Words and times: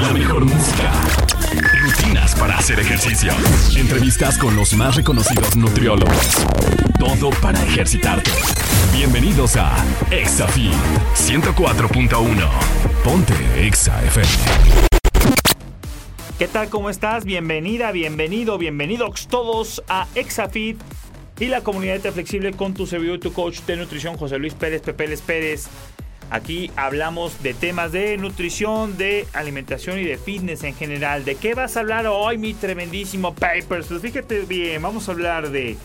La 0.00 0.12
mejor 0.12 0.44
música. 0.44 0.92
Rutinas 1.82 2.32
para 2.36 2.56
hacer 2.56 2.78
ejercicio. 2.78 3.32
Entrevistas 3.76 4.38
con 4.38 4.54
los 4.54 4.72
más 4.74 4.94
reconocidos 4.94 5.56
nutriólogos. 5.56 6.46
Todo 7.00 7.30
para 7.42 7.60
ejercitarte. 7.64 8.30
Bienvenidos 8.92 9.56
a 9.56 9.74
ExaFit 10.12 10.72
104.1. 11.16 12.48
Ponte 13.02 13.34
Exa 13.66 14.00
FM. 14.04 14.28
¿Qué 16.38 16.46
tal? 16.46 16.68
¿Cómo 16.68 16.90
estás? 16.90 17.24
Bienvenida, 17.24 17.90
bienvenido, 17.90 18.56
bienvenidos 18.56 19.26
todos 19.26 19.82
a 19.88 20.06
ExaFit 20.14 20.80
y 21.40 21.46
la 21.46 21.62
comunidad 21.62 21.98
de 21.98 22.12
Flexible 22.12 22.52
con 22.52 22.72
tu 22.72 22.86
servidor 22.86 23.16
y 23.16 23.20
tu 23.20 23.32
coach 23.32 23.62
de 23.62 23.76
nutrición, 23.76 24.16
José 24.16 24.38
Luis 24.38 24.54
Pérez, 24.54 24.80
Pepeles 24.80 25.22
Pérez. 25.22 25.68
Aquí 26.30 26.70
hablamos 26.76 27.42
de 27.42 27.54
temas 27.54 27.92
de 27.92 28.18
nutrición, 28.18 28.98
de 28.98 29.26
alimentación 29.32 29.98
y 29.98 30.04
de 30.04 30.18
fitness 30.18 30.62
en 30.62 30.74
general. 30.74 31.24
¿De 31.24 31.36
qué 31.36 31.54
vas 31.54 31.76
a 31.76 31.80
hablar 31.80 32.06
hoy, 32.06 32.36
mi 32.36 32.52
tremendísimo 32.52 33.34
Papers? 33.34 33.86
Pues 33.86 34.02
fíjate 34.02 34.40
bien, 34.42 34.82
vamos 34.82 35.08
a 35.08 35.12
hablar 35.12 35.50
de 35.50 35.78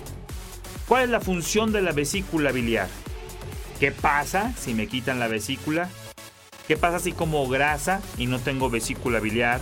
cuál 0.85 1.03
es 1.03 1.09
la 1.09 1.21
función 1.21 1.71
de 1.71 1.81
la 1.81 1.93
vesícula 1.93 2.51
biliar. 2.51 2.89
¿Qué 3.79 3.91
pasa 3.91 4.53
si 4.57 4.73
me 4.73 4.87
quitan 4.87 5.17
la 5.17 5.29
vesícula? 5.29 5.89
¿Qué 6.67 6.75
pasa 6.75 6.99
si 6.99 7.13
como 7.13 7.47
grasa 7.47 8.01
y 8.17 8.27
no 8.27 8.39
tengo 8.39 8.69
vesícula 8.69 9.21
biliar? 9.21 9.61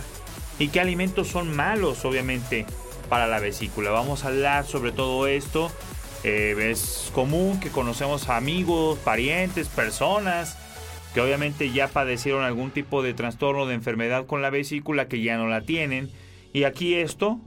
¿Y 0.58 0.68
qué 0.68 0.80
alimentos 0.80 1.28
son 1.28 1.54
malos, 1.54 2.04
obviamente, 2.04 2.66
para 3.08 3.28
la 3.28 3.38
vesícula? 3.38 3.90
Vamos 3.90 4.24
a 4.24 4.28
hablar 4.28 4.66
sobre 4.66 4.90
todo 4.90 5.28
esto. 5.28 5.70
Eh, 6.24 6.70
es 6.70 7.10
común 7.14 7.60
que 7.60 7.70
conocemos 7.70 8.28
amigos, 8.28 8.98
parientes, 8.98 9.68
personas 9.68 10.56
que 11.14 11.20
obviamente 11.20 11.70
ya 11.70 11.88
padecieron 11.88 12.44
algún 12.44 12.70
tipo 12.70 13.02
de 13.02 13.14
trastorno 13.14 13.66
de 13.66 13.74
enfermedad 13.74 14.26
con 14.26 14.42
la 14.42 14.50
vesícula 14.50 15.08
que 15.08 15.22
ya 15.22 15.36
no 15.36 15.48
la 15.48 15.62
tienen. 15.62 16.10
Y 16.52 16.64
aquí 16.64 16.94
esto, 16.94 17.40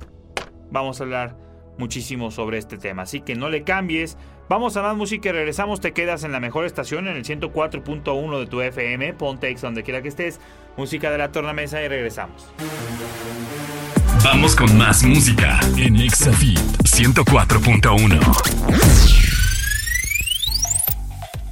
vamos 0.71 0.99
a 0.99 1.03
hablar 1.03 1.37
muchísimo 1.77 2.31
sobre 2.31 2.57
este 2.57 2.77
tema. 2.77 3.03
Así 3.03 3.21
que 3.21 3.35
no 3.35 3.49
le 3.49 3.63
cambies. 3.63 4.17
Vamos 4.47 4.77
a 4.77 4.83
más 4.83 4.95
música 4.95 5.29
y 5.29 5.31
regresamos. 5.31 5.81
Te 5.81 5.93
quedas 5.93 6.23
en 6.23 6.31
la 6.31 6.39
mejor 6.39 6.65
estación, 6.65 7.07
en 7.07 7.15
el 7.15 7.23
104.1 7.23 8.39
de 8.39 8.47
tu 8.47 8.61
FM. 8.61 9.13
Ponte 9.13 9.49
X 9.49 9.61
donde 9.61 9.83
quiera 9.83 10.01
que 10.01 10.09
estés. 10.09 10.41
Música 10.77 11.11
de 11.11 11.17
la 11.17 11.31
tornamesa 11.31 11.81
y 11.81 11.87
regresamos. 11.87 12.51
Vamos 14.23 14.55
con 14.55 14.77
más 14.77 15.03
música 15.03 15.59
en 15.77 15.97
ExaFit 15.97 16.59
104.1. 16.83 19.04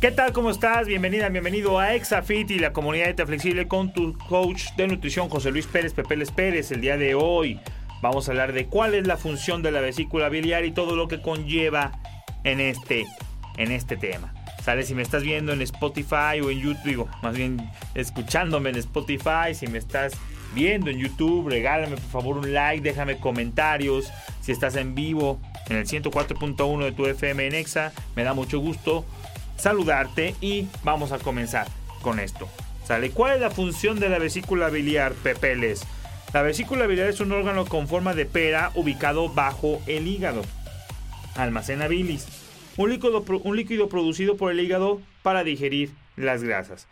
¿Qué 0.04 0.12
tal? 0.12 0.34
¿Cómo 0.34 0.50
estás? 0.50 0.86
Bienvenida, 0.86 1.30
bienvenido 1.30 1.80
a 1.80 1.96
ExaFit 1.96 2.52
y 2.52 2.60
la 2.60 2.74
comunidad 2.74 3.16
de 3.16 3.26
Flexible 3.26 3.70
con 3.70 3.94
tu 3.94 4.18
coach 4.18 4.66
de 4.76 4.90
nutrición 4.90 5.30
José 5.30 5.50
Luis 5.50 5.66
Pérez 5.66 5.94
Pepeles 5.94 6.30
Pérez. 6.30 6.74
El 6.74 6.82
día 6.82 6.98
de 6.98 7.16
hoy 7.16 7.62
vamos 8.02 8.28
a 8.28 8.32
hablar 8.34 8.52
de 8.52 8.66
cuál 8.66 8.96
es 8.96 9.08
la 9.08 9.16
función 9.16 9.64
de 9.64 9.72
la 9.72 9.80
vesícula 9.80 10.28
biliar 10.28 10.66
y 10.66 10.74
todo 10.74 10.98
lo 10.98 11.08
que 11.08 11.22
conlleva 11.22 11.94
en 12.44 12.60
este, 12.60 13.06
en 13.56 13.72
este 13.72 13.96
tema. 13.96 14.34
¿Sale? 14.62 14.84
Si 14.84 14.94
me 14.94 15.04
estás 15.04 15.24
viendo 15.24 15.54
en 15.54 15.62
Spotify 15.62 16.42
o 16.44 16.52
en 16.52 16.60
YouTube, 16.60 16.84
digo, 16.84 17.10
más 17.22 17.38
bien 17.38 17.72
escuchándome 17.96 18.72
en 18.72 18.76
Spotify, 18.76 19.56
si 19.56 19.68
me 19.68 19.78
estás 19.78 20.16
viendo 20.54 20.90
en 20.90 20.98
YouTube, 20.98 21.48
regálame 21.48 21.96
por 21.96 22.10
favor 22.10 22.38
un 22.40 22.54
like, 22.54 22.84
déjame 22.84 23.20
comentarios. 23.20 24.12
Si 24.42 24.52
estás 24.52 24.76
en 24.76 24.96
vivo 24.96 25.40
en 25.70 25.78
el 25.78 25.88
104.1 25.88 26.84
de 26.84 26.92
tu 26.92 27.06
FM 27.06 27.48
en 27.48 27.56
Exa, 27.56 27.94
me 28.18 28.26
da 28.26 28.34
mucho 28.34 28.60
gusto 28.60 29.06
saludarte 29.56 30.36
y 30.42 30.68
vamos 30.84 31.12
a 31.12 31.20
comenzar 31.20 31.68
con 32.02 32.20
esto. 32.20 32.48
¿Sale? 32.86 33.12
¿Cuál 33.12 33.36
es 33.36 33.42
la 33.42 33.50
función 33.50 34.00
de 34.00 34.10
la 34.10 34.20
vesícula 34.20 34.70
biliar, 34.70 35.14
Pepeles? 35.14 35.86
La 36.34 36.42
vesícula 36.42 36.88
biliar 36.88 37.10
es 37.10 37.20
un 37.20 37.32
órgano 37.32 37.66
con 37.66 37.88
forma 37.88 38.14
de 38.14 38.26
pera 38.26 38.72
ubicado 38.76 39.30
bajo 39.30 39.82
el 39.88 40.08
hígado. 40.08 40.42
Almacena 41.36 41.88
bilis, 41.88 42.28
un 42.76 42.90
líquido, 42.90 43.24
un 43.44 43.56
líquido 43.56 43.88
producido 43.88 44.36
por 44.36 44.52
el 44.52 44.60
hígado 44.60 45.00
para 45.22 45.44
digerir 45.44 45.92
las 46.16 46.44
grasas. 46.44 46.88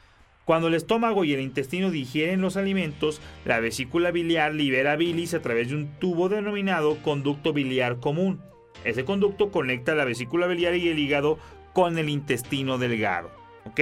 Cuando 0.45 0.67
el 0.67 0.73
estómago 0.73 1.23
y 1.23 1.33
el 1.33 1.41
intestino 1.41 1.91
digieren 1.91 2.41
los 2.41 2.57
alimentos, 2.57 3.21
la 3.45 3.59
vesícula 3.59 4.11
biliar 4.11 4.53
libera 4.53 4.95
bilis 4.95 5.33
a 5.33 5.41
través 5.41 5.69
de 5.69 5.75
un 5.75 5.87
tubo 5.99 6.29
denominado 6.29 6.97
conducto 7.03 7.53
biliar 7.53 7.99
común. 7.99 8.41
Ese 8.83 9.05
conducto 9.05 9.51
conecta 9.51 9.93
la 9.93 10.05
vesícula 10.05 10.47
biliar 10.47 10.75
y 10.75 10.89
el 10.89 10.99
hígado 10.99 11.37
con 11.73 11.97
el 11.97 12.09
intestino 12.09 12.77
delgado. 12.77 13.31
¿Ok? 13.65 13.79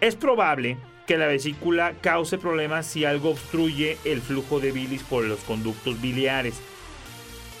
Es 0.00 0.16
probable 0.16 0.76
que 1.06 1.18
la 1.18 1.26
vesícula 1.26 1.94
cause 2.00 2.38
problemas 2.38 2.86
si 2.86 3.04
algo 3.04 3.30
obstruye 3.30 3.98
el 4.04 4.22
flujo 4.22 4.60
de 4.60 4.72
bilis 4.72 5.02
por 5.02 5.24
los 5.24 5.40
conductos 5.40 6.00
biliares. 6.00 6.60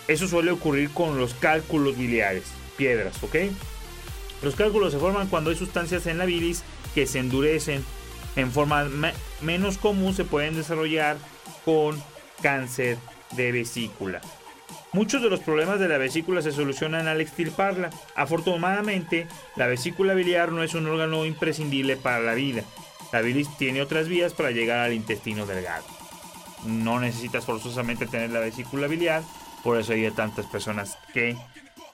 Eso 0.08 0.28
suele 0.28 0.50
ocurrir 0.50 0.90
con 0.90 1.18
los 1.18 1.34
cálculos 1.34 1.96
biliares, 1.96 2.44
piedras, 2.76 3.22
¿ok? 3.22 3.36
Los 4.42 4.54
cálculos 4.54 4.92
se 4.92 4.98
forman 4.98 5.28
cuando 5.28 5.50
hay 5.50 5.56
sustancias 5.56 6.06
en 6.06 6.18
la 6.18 6.24
bilis 6.24 6.62
que 6.94 7.06
se 7.06 7.18
endurecen. 7.18 7.84
En 8.36 8.50
forma 8.52 8.88
menos 9.40 9.78
común 9.78 10.14
se 10.14 10.24
pueden 10.24 10.54
desarrollar 10.54 11.16
con 11.64 12.00
cáncer 12.42 12.98
de 13.32 13.52
vesícula. 13.52 14.20
Muchos 14.92 15.22
de 15.22 15.30
los 15.30 15.40
problemas 15.40 15.78
de 15.78 15.88
la 15.88 15.98
vesícula 15.98 16.42
se 16.42 16.50
solucionan 16.50 17.06
al 17.06 17.20
extirparla. 17.20 17.90
Afortunadamente, 18.16 19.28
la 19.54 19.68
vesícula 19.68 20.14
biliar 20.14 20.50
no 20.50 20.64
es 20.64 20.74
un 20.74 20.88
órgano 20.88 21.24
imprescindible 21.24 21.96
para 21.96 22.18
la 22.18 22.34
vida. 22.34 22.64
La 23.12 23.20
bilis 23.20 23.48
tiene 23.56 23.82
otras 23.82 24.08
vías 24.08 24.34
para 24.34 24.50
llegar 24.50 24.78
al 24.78 24.92
intestino 24.92 25.46
delgado. 25.46 25.84
No 26.66 26.98
necesitas 26.98 27.44
forzosamente 27.44 28.06
tener 28.06 28.30
la 28.30 28.40
vesícula 28.40 28.88
biliar, 28.88 29.22
por 29.62 29.78
eso 29.78 29.92
hay 29.92 30.10
tantas 30.10 30.46
personas 30.46 30.98
que 31.14 31.36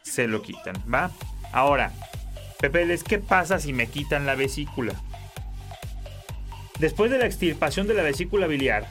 se 0.03 0.27
lo 0.27 0.41
quitan, 0.43 0.77
¿va? 0.93 1.11
Ahora, 1.53 1.93
Pepeles, 2.59 3.05
¿qué 3.05 3.19
pasa 3.19 3.59
si 3.59 3.73
me 3.73 3.89
quitan 3.89 4.25
la 4.25 4.34
vesícula? 4.34 4.95
Después 6.78 7.11
de 7.11 7.19
la 7.19 7.27
extirpación 7.27 7.87
de 7.87 7.95
la 7.95 8.03
vesícula 8.03 8.47
biliar, 8.47 8.87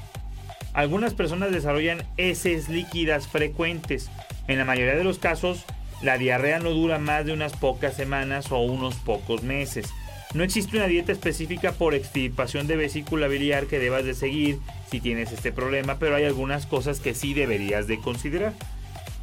algunas 0.76 1.14
personas 1.14 1.52
desarrollan 1.52 2.04
heces 2.18 2.68
líquidas 2.68 3.28
frecuentes. 3.30 4.12
En 4.50 4.58
la 4.58 4.66
mayoría 4.66 4.96
de 4.96 5.06
los 5.06 5.20
casos, 5.20 5.64
la 6.02 6.18
diarrea 6.18 6.60
no 6.60 6.72
dura 6.72 7.00
más 7.00 7.26
de 7.26 7.32
unas 7.32 7.54
pocas 7.54 7.96
semanas 7.96 8.52
o 8.52 8.60
unos 8.60 8.96
pocos 8.96 9.42
meses. 9.42 9.88
No 10.34 10.44
existe 10.44 10.76
una 10.76 10.88
dieta 10.88 11.14
específica 11.14 11.72
por 11.72 11.96
extirpación 11.96 12.68
de 12.68 12.76
vesícula 12.76 13.28
biliar 13.28 13.68
que 13.68 13.80
debas 13.80 14.04
de 14.04 14.14
seguir 14.14 14.60
si 14.92 15.00
tienes 15.00 15.32
este 15.32 15.54
problema, 15.54 15.98
pero 15.98 16.18
hay 16.18 16.26
algunas 16.26 16.66
cosas 16.66 17.00
que 17.00 17.16
sí 17.16 17.34
deberías 17.34 17.88
de 17.88 18.02
considerar. 18.02 18.52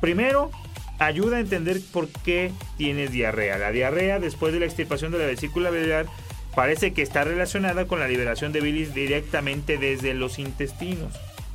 Primero, 0.01 0.51
ayuda 0.99 1.37
a 1.37 1.41
entender 1.41 1.83
por 1.93 2.09
qué 2.09 2.51
tienes 2.79 3.13
diarrea. 3.13 3.59
La 3.59 3.73
diarrea 3.73 4.21
después 4.21 4.55
de 4.55 4.61
la 4.61 4.67
extirpación 4.67 5.13
de 5.13 5.19
la 5.19 5.27
vesícula 5.27 5.69
biliar 5.69 6.07
parece 6.55 6.95
que 6.95 7.03
está 7.03 7.25
relacionada 7.25 7.87
con 7.87 8.01
la 8.01 8.09
liberación 8.09 8.53
de 8.53 8.63
bilis 8.63 8.95
directamente 8.95 9.77
desde 9.77 10.15
los 10.15 10.39
intestinos 10.39 11.13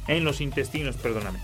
en 0.07 0.24
los 0.24 0.42
intestinos, 0.42 0.95
perdóname. 0.98 1.39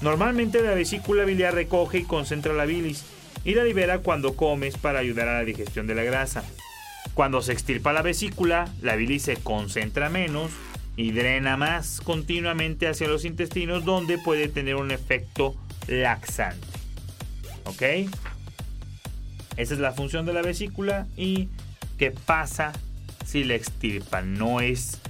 Normalmente 0.00 0.62
la 0.62 0.74
vesícula 0.74 1.24
biliar 1.24 1.54
recoge 1.54 1.98
y 1.98 2.04
concentra 2.04 2.52
la 2.52 2.66
bilis 2.66 3.04
y 3.44 3.54
la 3.54 3.64
libera 3.64 4.00
cuando 4.00 4.36
comes 4.36 4.76
para 4.76 4.98
ayudar 4.98 5.28
a 5.28 5.38
la 5.38 5.44
digestión 5.44 5.86
de 5.86 5.94
la 5.94 6.02
grasa. 6.02 6.44
Cuando 7.14 7.40
se 7.40 7.52
extirpa 7.52 7.92
la 7.92 8.02
vesícula, 8.02 8.68
la 8.82 8.96
bilis 8.96 9.22
se 9.22 9.36
concentra 9.36 10.10
menos 10.10 10.50
y 10.96 11.12
drena 11.12 11.56
más 11.56 12.00
continuamente 12.00 12.88
hacia 12.88 13.08
los 13.08 13.24
intestinos 13.24 13.84
donde 13.84 14.18
puede 14.18 14.48
tener 14.48 14.76
un 14.76 14.90
efecto 14.90 15.54
laxante. 15.86 16.66
¿Ok? 17.64 17.82
Esa 19.56 19.74
es 19.74 19.80
la 19.80 19.92
función 19.92 20.26
de 20.26 20.34
la 20.34 20.42
vesícula 20.42 21.06
y 21.16 21.48
qué 21.98 22.10
pasa 22.10 22.72
si 23.24 23.44
la 23.44 23.54
extirpa. 23.54 24.22
No 24.22 24.60
es 24.60 25.00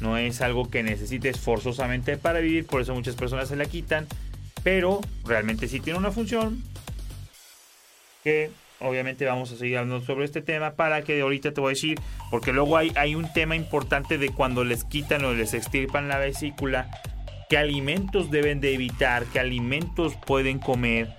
no 0.00 0.16
es 0.16 0.40
algo 0.40 0.70
que 0.70 0.82
necesites 0.82 1.38
forzosamente 1.38 2.16
para 2.16 2.40
vivir, 2.40 2.66
por 2.66 2.80
eso 2.80 2.94
muchas 2.94 3.14
personas 3.14 3.48
se 3.48 3.56
la 3.56 3.66
quitan, 3.66 4.06
pero 4.62 5.00
realmente 5.24 5.68
sí 5.68 5.80
tiene 5.80 5.98
una 5.98 6.10
función 6.10 6.62
que 8.24 8.50
obviamente 8.80 9.24
vamos 9.26 9.52
a 9.52 9.56
seguir 9.56 9.78
hablando 9.78 10.04
sobre 10.04 10.24
este 10.24 10.42
tema 10.42 10.72
para 10.72 11.02
que 11.02 11.20
ahorita 11.20 11.52
te 11.52 11.60
voy 11.60 11.70
a 11.70 11.74
decir, 11.74 12.00
porque 12.30 12.52
luego 12.52 12.76
hay, 12.76 12.92
hay 12.96 13.14
un 13.14 13.30
tema 13.32 13.56
importante 13.56 14.18
de 14.18 14.30
cuando 14.30 14.64
les 14.64 14.84
quitan 14.84 15.24
o 15.24 15.34
les 15.34 15.54
extirpan 15.54 16.08
la 16.08 16.18
vesícula, 16.18 16.90
qué 17.48 17.58
alimentos 17.58 18.30
deben 18.30 18.60
de 18.60 18.74
evitar, 18.74 19.24
qué 19.26 19.40
alimentos 19.40 20.14
pueden 20.26 20.58
comer. 20.58 21.14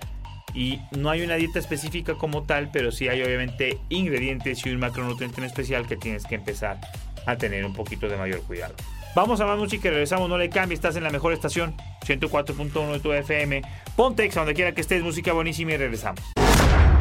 Y 0.54 0.80
no 0.90 1.08
hay 1.08 1.22
una 1.22 1.36
dieta 1.36 1.58
específica 1.58 2.14
como 2.14 2.42
tal, 2.42 2.70
pero 2.70 2.92
sí 2.92 3.08
hay 3.08 3.22
obviamente 3.22 3.78
ingredientes 3.88 4.66
y 4.66 4.70
un 4.70 4.80
macronutriente 4.80 5.40
en 5.40 5.46
especial 5.46 5.86
que 5.86 5.96
tienes 5.96 6.24
que 6.24 6.34
empezar 6.34 6.78
a 7.26 7.36
tener 7.36 7.64
un 7.64 7.72
poquito 7.72 8.08
de 8.08 8.16
mayor 8.16 8.42
cuidado. 8.42 8.74
Vamos 9.14 9.40
a 9.40 9.46
más 9.46 9.58
música 9.58 9.88
y 9.88 9.90
regresamos, 9.90 10.28
no 10.28 10.38
le 10.38 10.48
cambies, 10.48 10.78
estás 10.78 10.96
en 10.96 11.04
la 11.04 11.10
mejor 11.10 11.34
estación, 11.34 11.74
104.1 12.06 12.92
de 12.92 13.00
tu 13.00 13.12
FM. 13.12 13.62
Ponte 13.94 14.28
a 14.28 14.34
donde 14.34 14.54
quiera 14.54 14.72
que 14.72 14.80
estés, 14.80 15.02
música 15.02 15.32
buenísima 15.32 15.72
y 15.72 15.76
regresamos. 15.76 16.22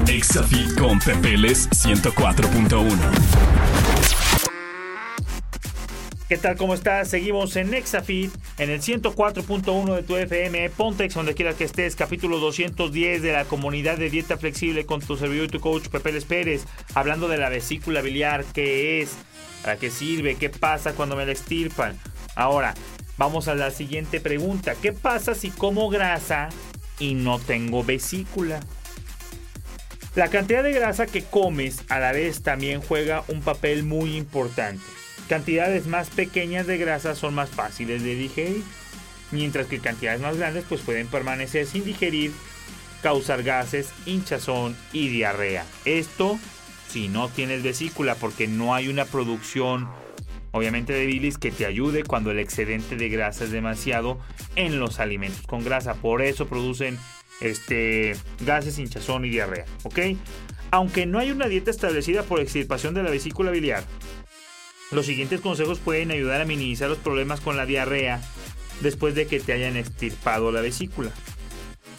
Exafit 0.07 0.77
con 0.77 1.00
Pepeles 1.00 1.69
104.1. 1.69 4.20
¿Qué 6.31 6.38
tal? 6.38 6.56
¿Cómo 6.56 6.75
estás? 6.75 7.10
Seguimos 7.10 7.57
en 7.57 7.74
Exafit, 7.74 8.31
en 8.57 8.69
el 8.69 8.80
104.1 8.80 9.95
de 9.95 10.04
tu 10.04 10.16
FM, 10.16 10.69
Pontex, 10.69 11.13
donde 11.13 11.33
quiera 11.33 11.56
que 11.56 11.66
estés, 11.66 11.98
capítulo 11.98 12.39
210 12.39 13.22
de 13.22 13.33
la 13.33 13.44
comunidad 13.44 13.98
de 13.98 14.10
dieta 14.10 14.38
flexible 14.38 14.86
con 14.86 15.01
tu 15.01 15.18
servidor 15.18 15.48
y 15.48 15.50
tu 15.50 15.60
coach 15.60 15.89
Pepe 15.89 16.22
Pérez, 16.22 16.63
hablando 16.94 17.28
de 17.28 17.38
la 17.38 17.50
vesícula 17.50 18.00
biliar, 18.00 18.45
qué 18.54 19.01
es, 19.01 19.18
para 19.62 19.75
qué 19.75 19.92
sirve, 19.92 20.36
qué 20.36 20.50
pasa 20.50 20.94
cuando 20.94 21.18
me 21.18 21.25
la 21.25 21.33
extirpan. 21.33 22.00
Ahora, 22.38 22.75
vamos 23.18 23.50
a 23.50 23.54
la 23.54 23.69
siguiente 23.69 24.22
pregunta. 24.22 24.75
¿Qué 24.81 24.94
pasa 24.94 25.36
si 25.36 25.50
como 25.50 25.89
grasa 25.89 26.48
y 26.98 27.13
no 27.13 27.39
tengo 27.39 27.83
vesícula? 27.83 28.62
La 30.16 30.30
cantidad 30.30 30.63
de 30.63 30.72
grasa 30.72 31.07
que 31.07 31.25
comes 31.25 31.83
a 31.89 32.00
la 32.00 32.13
vez 32.13 32.42
también 32.42 32.80
juega 32.80 33.25
un 33.28 33.42
papel 33.42 33.83
muy 33.83 34.16
importante. 34.16 34.81
Cantidades 35.31 35.88
más 35.88 36.10
pequeñas 36.10 36.68
de 36.68 36.78
grasa 36.78 37.16
son 37.16 37.33
más 37.33 37.50
fáciles 37.50 38.04
de 38.04 38.16
digerir, 38.16 38.63
mientras 39.31 39.66
que 39.68 39.80
cantidades 39.80 40.19
más 40.19 40.36
grandes 40.36 40.66
pues 40.68 40.81
pueden 40.81 41.07
permanecer 41.07 41.66
sin 41.66 41.86
digerir, 41.86 42.33
causar 43.01 43.42
gases, 43.42 43.94
hinchazón 44.06 44.75
y 44.92 45.07
diarrea. 45.07 45.63
Esto 45.86 46.38
si 46.89 47.07
no 47.07 47.30
tienes 47.30 47.63
vesícula 47.63 48.16
porque 48.16 48.50
no 48.50 48.75
hay 48.75 48.89
una 48.89 49.06
producción 49.06 49.88
obviamente 50.51 50.92
de 50.92 51.06
bilis 51.06 51.38
que 51.38 51.51
te 51.51 51.66
ayude 51.66 52.04
cuando 52.04 52.31
el 52.31 52.39
excedente 52.39 52.98
de 52.98 53.07
grasa 53.07 53.45
es 53.45 53.51
demasiado 53.51 54.19
en 54.57 54.81
los 54.81 55.00
alimentos 55.00 55.48
con 55.48 55.63
grasa. 55.63 55.94
Por 55.94 56.22
eso 56.22 56.50
producen 56.50 57.00
este, 57.39 58.18
gases, 58.42 58.78
hinchazón 58.80 59.24
y 59.24 59.30
diarrea, 59.30 59.63
¿ok? 59.83 59.98
Aunque 60.72 61.06
no 61.06 61.19
hay 61.19 61.31
una 61.31 61.48
dieta 61.48 61.72
establecida 61.72 62.24
por 62.24 62.42
extirpación 62.42 62.94
de 62.94 63.04
la 63.04 63.10
vesícula 63.10 63.51
biliar, 63.51 63.86
los 64.91 65.05
siguientes 65.05 65.41
consejos 65.41 65.79
pueden 65.79 66.11
ayudar 66.11 66.41
a 66.41 66.45
minimizar 66.45 66.89
los 66.89 66.97
problemas 66.97 67.41
con 67.41 67.57
la 67.57 67.65
diarrea 67.65 68.21
después 68.81 69.15
de 69.15 69.27
que 69.27 69.39
te 69.39 69.53
hayan 69.53 69.77
extirpado 69.77 70.51
la 70.51 70.61
vesícula. 70.61 71.11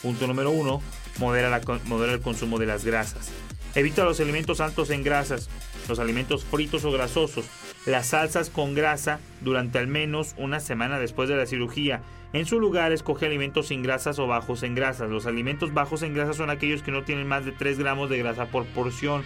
Punto 0.03 0.27
número 0.27 0.51
uno, 0.51 0.83
modera, 1.19 1.61
modera 1.85 2.13
el 2.13 2.21
consumo 2.21 2.59
de 2.59 2.67
las 2.67 2.85
grasas. 2.85 3.31
Evita 3.75 4.05
los 4.05 4.21
alimentos 4.21 4.61
altos 4.61 4.91
en 4.91 5.03
grasas, 5.03 5.49
los 5.89 5.99
alimentos 5.99 6.45
fritos 6.45 6.85
o 6.85 6.93
grasosos, 6.93 7.47
las 7.87 8.09
salsas 8.09 8.51
con 8.51 8.75
grasa 8.75 9.21
durante 9.41 9.79
al 9.79 9.87
menos 9.87 10.35
una 10.37 10.61
semana 10.61 10.99
después 10.99 11.29
de 11.29 11.37
la 11.37 11.47
cirugía 11.47 12.03
en 12.33 12.47
su 12.47 12.59
lugar, 12.59 12.93
escoge 12.93 13.27
alimentos 13.27 13.69
sin 13.69 13.83
grasas 13.83 14.19
o 14.19 14.27
bajos 14.27 14.63
en 14.63 14.75
grasas. 14.75 15.11
Los 15.11 15.27
alimentos 15.27 15.75
bajos 15.75 16.03
en 16.03 16.15
grasas 16.15 16.37
son 16.37 16.49
aquellos 16.49 16.83
que 16.83 16.91
no 16.91 17.05
tienen 17.05 17.27
más 17.27 17.45
de 17.45 17.53
3 17.53 17.79
gramos 17.79 18.09
de 18.09 18.19
grasa 18.19 18.47
por 18.47 18.65
porción. 18.67 19.23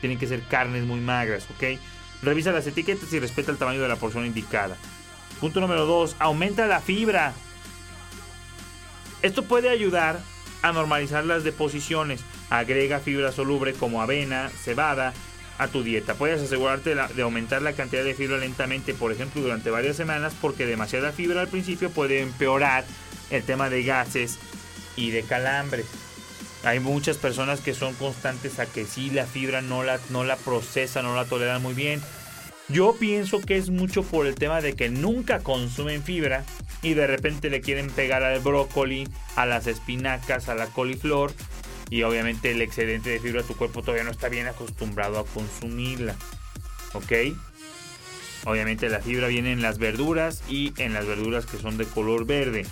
Tienen 0.00 0.18
que 0.18 0.26
ser 0.26 0.40
carnes 0.42 0.84
muy 0.84 1.00
magras, 1.00 1.46
¿ok? 1.50 1.78
Revisa 2.22 2.52
las 2.52 2.66
etiquetas 2.66 3.12
y 3.12 3.20
respeta 3.20 3.50
el 3.50 3.58
tamaño 3.58 3.82
de 3.82 3.88
la 3.88 3.96
porción 3.96 4.26
indicada. 4.26 4.76
Punto 5.40 5.60
número 5.60 5.86
2. 5.86 6.16
Aumenta 6.18 6.66
la 6.66 6.80
fibra. 6.80 7.34
Esto 9.22 9.44
puede 9.44 9.68
ayudar 9.68 10.20
a 10.62 10.72
normalizar 10.72 11.24
las 11.24 11.44
deposiciones. 11.44 12.22
Agrega 12.50 13.00
fibra 13.00 13.32
soluble 13.32 13.74
como 13.74 14.02
avena, 14.02 14.50
cebada, 14.50 15.12
a 15.58 15.68
tu 15.68 15.82
dieta. 15.82 16.14
Puedes 16.14 16.42
asegurarte 16.42 16.94
de 16.94 17.22
aumentar 17.22 17.62
la 17.62 17.72
cantidad 17.72 18.04
de 18.04 18.14
fibra 18.14 18.38
lentamente, 18.38 18.94
por 18.94 19.12
ejemplo, 19.12 19.42
durante 19.42 19.70
varias 19.70 19.96
semanas, 19.96 20.34
porque 20.40 20.66
demasiada 20.66 21.12
fibra 21.12 21.40
al 21.40 21.48
principio 21.48 21.90
puede 21.90 22.20
empeorar 22.20 22.84
el 23.30 23.42
tema 23.42 23.70
de 23.70 23.82
gases 23.82 24.38
y 24.96 25.10
de 25.10 25.22
calambres. 25.22 25.86
Hay 26.66 26.80
muchas 26.80 27.16
personas 27.16 27.60
que 27.60 27.74
son 27.74 27.94
constantes 27.94 28.58
a 28.58 28.66
que 28.66 28.86
si 28.86 29.10
la 29.10 29.24
fibra 29.24 29.62
no 29.62 29.84
la, 29.84 30.00
no 30.10 30.24
la 30.24 30.34
procesan, 30.34 31.04
no 31.04 31.14
la 31.14 31.24
toleran 31.24 31.62
muy 31.62 31.74
bien. 31.74 32.02
Yo 32.68 32.96
pienso 32.98 33.40
que 33.40 33.56
es 33.56 33.70
mucho 33.70 34.02
por 34.02 34.26
el 34.26 34.34
tema 34.34 34.60
de 34.60 34.74
que 34.74 34.90
nunca 34.90 35.38
consumen 35.38 36.02
fibra 36.02 36.44
y 36.82 36.94
de 36.94 37.06
repente 37.06 37.50
le 37.50 37.60
quieren 37.60 37.88
pegar 37.88 38.24
al 38.24 38.40
brócoli, 38.40 39.06
a 39.36 39.46
las 39.46 39.68
espinacas, 39.68 40.48
a 40.48 40.56
la 40.56 40.66
coliflor 40.66 41.32
y 41.88 42.02
obviamente 42.02 42.50
el 42.50 42.60
excedente 42.60 43.10
de 43.10 43.20
fibra 43.20 43.44
tu 43.44 43.56
cuerpo 43.56 43.82
todavía 43.82 44.02
no 44.02 44.10
está 44.10 44.28
bien 44.28 44.48
acostumbrado 44.48 45.20
a 45.20 45.24
consumirla. 45.24 46.16
¿Ok? 46.94 47.12
Obviamente 48.44 48.88
la 48.88 48.98
fibra 48.98 49.28
viene 49.28 49.52
en 49.52 49.62
las 49.62 49.78
verduras 49.78 50.42
y 50.48 50.74
en 50.82 50.94
las 50.94 51.06
verduras 51.06 51.46
que 51.46 51.58
son 51.58 51.76
de 51.76 51.84
color 51.84 52.26
verde. 52.26 52.66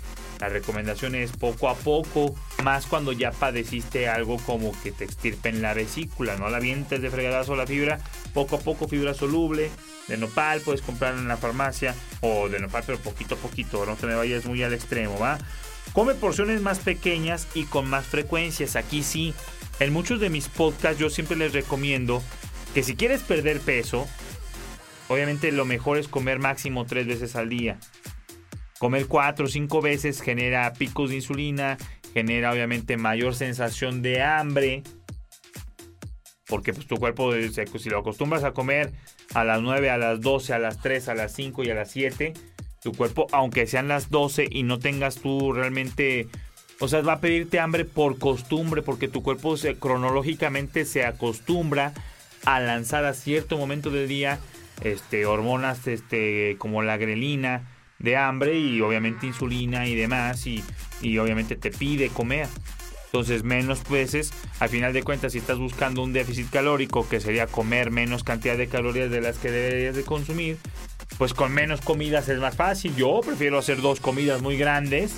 La 0.45 0.51
recomendación 0.51 1.15
es 1.15 1.33
poco 1.33 1.71
a 1.71 1.75
poco, 1.75 2.35
más 2.63 2.85
cuando 2.85 3.13
ya 3.13 3.31
padeciste 3.31 4.11
algo 4.11 4.37
como 4.37 4.79
que 4.83 4.93
te 4.93 5.03
extirpen 5.03 5.63
la 5.63 5.73
vesícula, 5.73 6.37
no 6.37 6.51
la 6.51 6.61
vientes 6.61 7.01
de 7.01 7.09
fregadazo 7.09 7.57
la 7.57 7.67
fibra, 7.67 7.99
poco 8.35 8.57
a 8.57 8.59
poco 8.59 8.87
fibra 8.87 9.15
soluble, 9.15 9.71
de 10.07 10.19
nopal 10.19 10.61
puedes 10.61 10.83
comprar 10.83 11.15
en 11.15 11.29
la 11.29 11.39
farmacia 11.39 11.95
o 12.21 12.51
de 12.51 12.61
nopal 12.61 12.83
pero 12.85 12.99
poquito 12.99 13.37
a 13.37 13.39
poquito, 13.39 13.87
no 13.87 13.97
te 13.97 14.07
me 14.07 14.15
vayas 14.17 14.45
muy 14.45 14.63
al 14.63 14.75
extremo, 14.75 15.19
¿va? 15.19 15.39
Come 15.95 16.13
porciones 16.13 16.61
más 16.61 16.79
pequeñas 16.79 17.49
y 17.55 17.65
con 17.65 17.89
más 17.89 18.05
frecuencias. 18.05 18.77
Aquí 18.77 19.03
sí, 19.03 19.33
en 19.81 19.95
muchos 19.95 20.21
de 20.21 20.29
mis 20.29 20.49
podcasts 20.49 20.99
yo 20.99 21.09
siempre 21.09 21.39
les 21.39 21.55
recomiendo 21.55 22.23
que 22.75 22.83
si 22.83 22.97
quieres 22.97 23.23
perder 23.23 23.61
peso, 23.61 24.07
obviamente 25.09 25.51
lo 25.53 25.65
mejor 25.65 25.97
es 25.97 26.07
comer 26.07 26.39
máximo 26.39 26.85
tres 26.85 27.07
veces 27.07 27.35
al 27.35 27.49
día. 27.49 27.79
Comer 28.79 29.07
cuatro 29.07 29.47
o 29.47 29.49
cinco 29.49 29.81
veces 29.81 30.21
genera 30.21 30.73
picos 30.73 31.11
de 31.11 31.17
insulina, 31.17 31.79
genera 32.13 32.53
obviamente 32.53 32.97
mayor 32.97 33.35
sensación 33.35 34.03
de 34.03 34.23
hambre. 34.23 34.83
Porque 36.47 36.73
pues 36.73 36.87
tu 36.87 36.97
cuerpo, 36.97 37.33
si 37.33 37.91
lo 37.91 37.99
acostumbras 37.99 38.45
a 38.45 38.53
comer 38.53 38.93
a 39.35 39.45
las 39.45 39.63
9, 39.63 39.91
a 39.91 39.99
las 39.99 40.21
12, 40.21 40.53
a 40.53 40.59
las 40.59 40.81
3, 40.81 41.09
a 41.09 41.15
las 41.15 41.33
5 41.33 41.65
y 41.65 41.71
a 41.71 41.75
las 41.75 41.91
7, 41.91 42.35
tu 42.83 42.93
cuerpo, 42.93 43.27
aunque 43.33 43.67
sean 43.67 43.89
las 43.89 44.11
12 44.11 44.49
y 44.51 44.63
no 44.63 44.79
tengas 44.79 45.17
tú 45.17 45.53
realmente, 45.53 46.29
o 46.81 46.89
sea, 46.89 47.01
va 47.01 47.15
a 47.15 47.21
pedirte 47.21 47.61
hambre 47.61 47.85
por 47.85 48.19
costumbre, 48.19 48.83
porque 48.83 49.09
tu 49.09 49.23
cuerpo 49.23 49.57
se, 49.57 49.77
cronológicamente 49.77 50.85
se 50.85 51.05
acostumbra 51.05 51.95
a 52.45 52.61
lanzar 52.61 53.07
a 53.07 53.15
cierto 53.15 53.57
momento 53.57 53.89
del 53.91 54.07
día 54.07 54.39
este, 54.83 55.25
hormonas 55.25 55.87
este, 55.87 56.57
como 56.59 56.83
la 56.83 56.99
grelina 56.99 57.63
de 58.05 58.17
hambre 58.17 58.59
y 58.59 58.81
obviamente 58.81 59.27
insulina 59.27 59.87
y 59.87 59.95
demás, 59.95 60.47
y, 60.47 60.63
y 61.01 61.19
obviamente 61.19 61.57
te 61.57 61.71
pide 61.71 62.09
comer. 62.09 62.47
Entonces, 63.07 63.45
menos 63.45 63.89
veces, 63.89 64.33
al 64.59 64.69
final 64.69 64.93
de 64.93 65.05
cuentas, 65.05 65.33
si 65.33 65.39
estás 65.39 65.59
buscando 65.59 66.03
un 66.03 66.13
déficit 66.13 66.51
calórico, 66.51 67.09
que 67.09 67.21
sería 67.21 67.47
comer 67.47 67.93
menos 67.93 68.25
cantidad 68.25 68.57
de 68.57 68.67
calorías 68.67 69.09
de 69.09 69.21
las 69.21 69.39
que 69.39 69.53
deberías 69.53 69.95
de 69.95 70.03
consumir, 70.03 70.59
pues 71.17 71.33
con 71.33 71.53
menos 71.53 71.81
comidas 71.81 72.29
es 72.29 72.41
más 72.41 72.57
fácil. 72.57 72.95
Yo 72.97 73.21
prefiero 73.25 73.59
hacer 73.59 73.81
dos 73.81 74.01
comidas 74.01 74.43
muy 74.43 74.57
grandes 74.57 75.13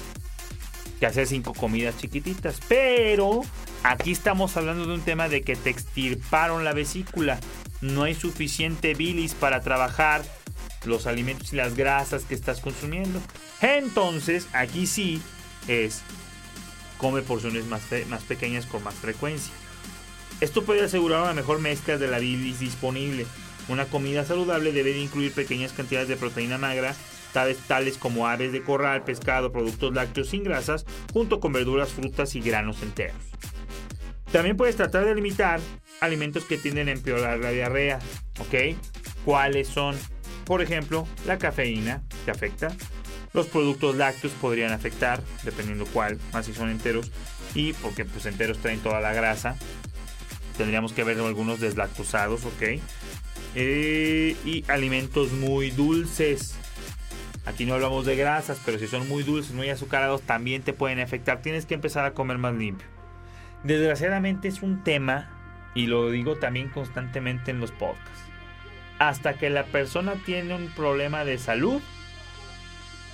que 1.01 1.07
hacer 1.07 1.27
cinco 1.27 1.55
comidas 1.55 1.97
chiquititas. 1.97 2.61
Pero 2.69 3.41
aquí 3.83 4.13
estamos 4.13 4.57
hablando 4.59 4.87
de 4.87 4.95
un 4.95 5.01
tema 5.01 5.29
de 5.29 5.41
que 5.41 5.57
te 5.57 5.71
extirparon 5.71 6.65
la 6.65 6.75
vesícula. 6.75 7.41
No 7.81 8.03
hay 8.03 8.15
suficiente 8.15 8.93
bilis 8.95 9.33
para 9.33 9.61
trabajar 9.63 10.23
los 10.87 11.07
alimentos 11.07 11.53
y 11.53 11.57
las 11.57 11.77
grasas 11.77 12.25
que 12.25 12.35
estás 12.35 12.61
consumiendo. 12.61 13.21
Entonces, 13.61 14.49
aquí 14.53 14.87
sí 14.87 15.21
es 15.69 16.03
come 16.99 17.23
porciones 17.23 17.67
más, 17.67 17.83
más 18.09 18.23
pequeñas 18.23 18.67
con 18.67 18.83
más 18.83 18.95
frecuencia. 18.95 19.53
Esto 20.41 20.65
puede 20.65 20.85
asegurar 20.85 21.23
una 21.23 21.35
mejor 21.35 21.61
mezcla 21.61 21.99
de 21.99 22.09
la 22.09 22.19
bilis 22.19 22.61
disponible 22.61 23.27
una 23.69 23.87
comida 23.87 24.25
saludable 24.25 24.73
debe 24.73 24.93
de 24.93 25.01
incluir 25.01 25.33
pequeñas 25.33 25.73
cantidades 25.73 26.09
de 26.09 26.17
proteína 26.17 26.59
magra, 26.59 26.95
tales, 27.33 27.59
tales 27.67 27.99
como 27.99 28.29
aves 28.29 28.53
de 28.53 28.63
corral, 28.63 29.03
pescado, 29.05 29.53
productos 29.53 29.93
lácteos 29.93 30.29
sin 30.29 30.45
grasas, 30.45 30.87
junto 31.13 31.41
con 31.41 31.53
verduras, 31.53 31.91
frutas 31.91 32.35
y 32.37 32.41
granos 32.41 32.83
enteros. 32.83 33.17
También 34.31 34.57
puedes 34.57 34.77
tratar 34.77 35.05
de 35.05 35.15
limitar 35.15 35.61
alimentos 36.01 36.45
que 36.45 36.59
tienden 36.59 36.89
a 36.89 36.93
empeorar 36.93 37.39
la 37.39 37.51
diarrea, 37.51 37.99
¿ok? 38.39 38.77
¿Cuáles 39.25 39.69
son? 39.69 39.97
Por 40.47 40.63
ejemplo, 40.63 41.07
la 41.27 41.39
cafeína, 41.39 42.03
que 42.25 42.31
afecta. 42.31 42.69
Los 43.35 43.49
productos 43.49 43.97
lácteos 43.97 44.33
podrían 44.35 44.73
afectar, 44.73 45.21
dependiendo 45.43 45.85
cuál, 45.87 46.19
más 46.33 46.47
si 46.47 46.55
son 46.55 46.71
enteros, 46.71 47.11
y 47.55 47.73
porque 47.75 48.05
pues 48.05 48.25
enteros 48.27 48.59
traen 48.59 48.79
toda 48.81 49.01
la 49.01 49.13
grasa. 49.13 49.57
tendríamos 50.57 50.93
que 50.95 51.05
ver 51.05 51.19
algunos 51.19 51.61
deslactosados, 51.61 52.47
¿ok? 52.47 52.81
Eh, 53.57 54.37
y 54.45 54.65
alimentos 54.69 55.33
muy 55.33 55.71
dulces. 55.71 56.55
Aquí 57.45 57.67
no 57.67 57.75
hablamos 57.75 58.07
de 58.07 58.17
grasas, 58.17 58.61
pero 58.65 58.79
si 58.79 58.87
son 58.87 59.09
muy 59.09 59.23
dulces, 59.23 59.53
muy 59.53 59.69
azucarados, 59.69 60.23
también 60.23 60.63
te 60.63 60.73
pueden 60.73 61.01
afectar. 61.01 61.43
Tienes 61.43 61.67
que 61.67 61.75
empezar 61.75 62.05
a 62.05 62.15
comer 62.15 62.39
más 62.39 62.55
limpio. 62.55 62.87
Desgraciadamente 63.65 64.49
es 64.49 64.63
un 64.63 64.85
tema, 64.85 65.29
y 65.75 65.87
lo 65.87 66.11
digo 66.11 66.37
también 66.37 66.71
constantemente 66.71 67.51
en 67.51 67.61
los 67.61 67.73
podcasts. 67.73 68.26
Hasta 68.99 69.35
que 69.35 69.51
la 69.51 69.65
persona 69.65 70.15
tiene 70.25 70.55
un 70.55 70.69
problema 70.69 71.25
de 71.25 71.39
salud, 71.39 71.83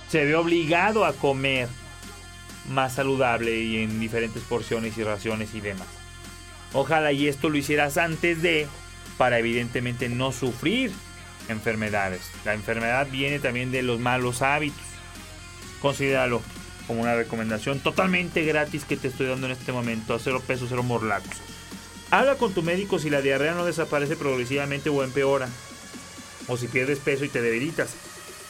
se 0.09 0.25
ve 0.25 0.35
obligado 0.35 1.05
a 1.05 1.13
comer 1.13 1.67
más 2.69 2.93
saludable 2.93 3.59
y 3.59 3.83
en 3.83 3.99
diferentes 3.99 4.43
porciones 4.43 4.97
y 4.97 5.03
raciones 5.03 5.53
y 5.53 5.59
demás. 5.61 5.87
Ojalá 6.73 7.11
y 7.11 7.27
esto 7.27 7.49
lo 7.49 7.57
hicieras 7.57 7.97
antes 7.97 8.41
de, 8.41 8.67
para 9.17 9.39
evidentemente 9.39 10.09
no 10.09 10.31
sufrir 10.31 10.91
enfermedades. 11.49 12.21
La 12.45 12.53
enfermedad 12.53 13.07
viene 13.11 13.39
también 13.39 13.71
de 13.71 13.83
los 13.83 13.99
malos 13.99 14.41
hábitos. 14.41 14.85
Considéralo 15.81 16.41
como 16.87 17.01
una 17.01 17.15
recomendación 17.15 17.79
totalmente 17.79 18.43
gratis 18.43 18.85
que 18.85 18.97
te 18.97 19.07
estoy 19.07 19.27
dando 19.27 19.47
en 19.47 19.53
este 19.53 19.71
momento 19.71 20.13
a 20.13 20.19
cero 20.19 20.41
pesos, 20.45 20.67
cero 20.69 20.83
morlacos. 20.83 21.37
Habla 22.11 22.35
con 22.35 22.53
tu 22.53 22.61
médico 22.61 22.99
si 22.99 23.09
la 23.09 23.21
diarrea 23.21 23.53
no 23.53 23.65
desaparece 23.65 24.15
progresivamente 24.15 24.89
o 24.89 25.03
empeora, 25.03 25.49
o 26.47 26.57
si 26.57 26.67
pierdes 26.67 26.99
peso 26.99 27.25
y 27.25 27.29
te 27.29 27.41
debilitas. 27.41 27.95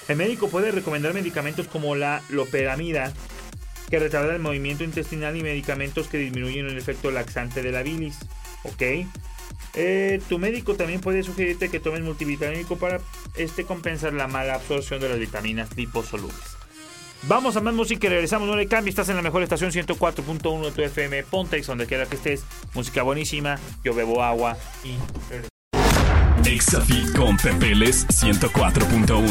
El 0.07 0.17
médico 0.17 0.49
puede 0.49 0.71
recomendar 0.71 1.13
medicamentos 1.13 1.67
como 1.67 1.95
la 1.95 2.21
loperamida, 2.29 3.13
que 3.89 3.99
retarda 3.99 4.33
el 4.33 4.41
movimiento 4.41 4.83
intestinal 4.83 5.35
y 5.37 5.43
medicamentos 5.43 6.07
que 6.07 6.17
disminuyen 6.17 6.67
el 6.67 6.77
efecto 6.77 7.11
laxante 7.11 7.61
de 7.61 7.71
la 7.71 7.83
bilis. 7.83 8.17
¿Ok? 8.63 8.81
Eh, 9.75 10.21
tu 10.29 10.39
médico 10.39 10.75
también 10.75 11.01
puede 11.01 11.23
sugerirte 11.23 11.69
que 11.69 11.79
tomes 11.79 12.01
multivitamínico 12.01 12.77
para 12.77 12.99
este, 13.35 13.63
compensar 13.63 14.13
la 14.13 14.27
mala 14.27 14.55
absorción 14.55 14.99
de 14.99 15.09
las 15.09 15.19
vitaminas 15.19 15.75
liposolubles. 15.75 16.57
Vamos 17.23 17.55
a 17.55 17.61
más 17.61 17.73
música 17.73 18.07
y 18.07 18.09
regresamos. 18.09 18.47
No 18.47 18.55
le 18.55 18.67
cambies, 18.67 18.93
estás 18.93 19.09
en 19.09 19.15
la 19.15 19.21
mejor 19.21 19.43
estación 19.43 19.71
104.1 19.71 20.65
de 20.65 20.71
tu 20.71 20.81
FM 20.81 21.23
Pontex, 21.23 21.67
donde 21.67 21.87
quiera 21.87 22.05
que 22.05 22.17
estés. 22.17 22.43
Música 22.73 23.01
buenísima, 23.01 23.59
yo 23.83 23.93
bebo 23.93 24.21
agua 24.21 24.57
y 24.83 24.97
Exafit 26.53 27.17
con 27.17 27.35
Pepeles 27.35 28.05
104.1. 28.09 29.23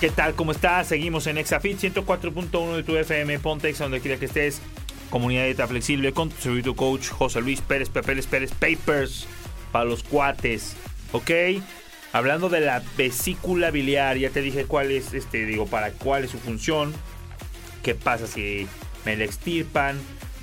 ¿Qué 0.00 0.08
tal? 0.08 0.34
¿Cómo 0.34 0.52
estás? 0.52 0.86
Seguimos 0.86 1.26
en 1.26 1.36
Exafit 1.36 1.78
104.1 1.78 2.76
de 2.76 2.82
tu 2.84 2.96
FM 2.96 3.38
Pontex, 3.40 3.78
donde 3.78 4.00
quiera 4.00 4.18
que 4.18 4.24
estés. 4.24 4.62
Comunidad 5.10 5.44
de 5.44 5.66
flexible 5.66 6.14
con 6.14 6.30
tu 6.30 6.74
coach 6.74 7.10
José 7.10 7.42
Luis 7.42 7.60
Pérez, 7.60 7.90
Pepeles 7.90 8.26
Pérez, 8.26 8.52
Papers 8.52 9.26
para 9.72 9.84
los 9.84 10.02
cuates. 10.02 10.74
¿Ok? 11.12 11.30
Hablando 12.14 12.48
de 12.48 12.60
la 12.60 12.82
vesícula 12.96 13.70
biliar, 13.70 14.16
ya 14.16 14.30
te 14.30 14.40
dije 14.40 14.64
cuál 14.64 14.90
es, 14.90 15.12
este, 15.12 15.44
digo, 15.44 15.66
para 15.66 15.90
cuál 15.92 16.24
es 16.24 16.30
su 16.30 16.38
función. 16.38 16.94
¿Qué 17.82 17.94
pasa 17.94 18.26
si 18.26 18.66
me 19.04 19.18
la 19.18 19.24
extirpan? 19.24 20.00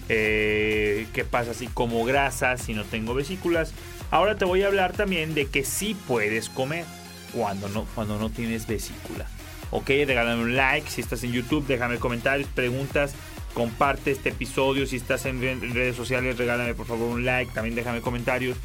Eh, 0.10 1.08
qué 1.14 1.24
pasa 1.24 1.54
si 1.54 1.68
como 1.68 2.04
grasas, 2.04 2.62
si 2.62 2.74
no 2.74 2.84
tengo 2.84 3.14
vesículas. 3.14 3.74
Ahora 4.12 4.36
te 4.36 4.46
voy 4.46 4.64
a 4.64 4.68
hablar 4.68 4.94
también 4.94 5.36
de 5.36 5.46
que 5.46 5.64
sí 5.64 5.96
puedes 6.08 6.50
comer 6.50 6.86
cuando 7.32 7.70
no, 7.70 7.86
cuando 7.96 8.18
no 8.18 8.30
tienes 8.30 8.68
vesícula. 8.68 9.28
Ok, 9.72 9.90
regálame 9.90 10.42
un 10.42 10.56
like. 10.56 10.90
Si 10.90 11.02
estás 11.02 11.24
en 11.24 11.32
YouTube, 11.32 11.66
déjame 11.68 11.98
comentarios, 11.98 12.50
preguntas. 12.50 13.14
Comparte 13.54 14.12
este 14.12 14.30
episodio. 14.30 14.88
Si 14.88 14.96
estás 14.96 15.26
en 15.26 15.40
redes 15.42 15.96
sociales, 15.96 16.38
regálame 16.38 16.74
por 16.74 16.88
favor 16.88 17.10
un 17.10 17.24
like. 17.24 17.54
También 17.54 17.76
déjame 17.76 18.02
comentarios. 18.02 18.58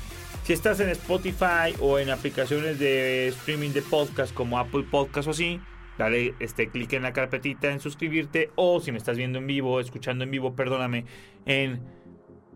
Si 0.44 0.52
estás 0.52 0.80
en 0.80 0.90
Spotify 0.90 1.74
o 1.80 1.98
en 1.98 2.10
aplicaciones 2.10 2.78
de 2.78 3.28
streaming 3.28 3.70
de 3.70 3.82
podcast 3.82 4.32
como 4.32 4.58
Apple 4.58 4.84
Podcast 4.90 5.28
o 5.28 5.30
así, 5.30 5.60
dale 5.98 6.34
este 6.40 6.68
clic 6.68 6.92
en 6.92 7.02
la 7.02 7.12
carpetita 7.12 7.70
en 7.70 7.80
suscribirte 7.80 8.50
o 8.56 8.80
si 8.80 8.92
me 8.92 8.98
estás 8.98 9.16
viendo 9.16 9.38
en 9.38 9.46
vivo, 9.46 9.80
escuchando 9.80 10.24
en 10.24 10.30
vivo, 10.30 10.54
perdóname, 10.54 11.04
en 11.46 11.80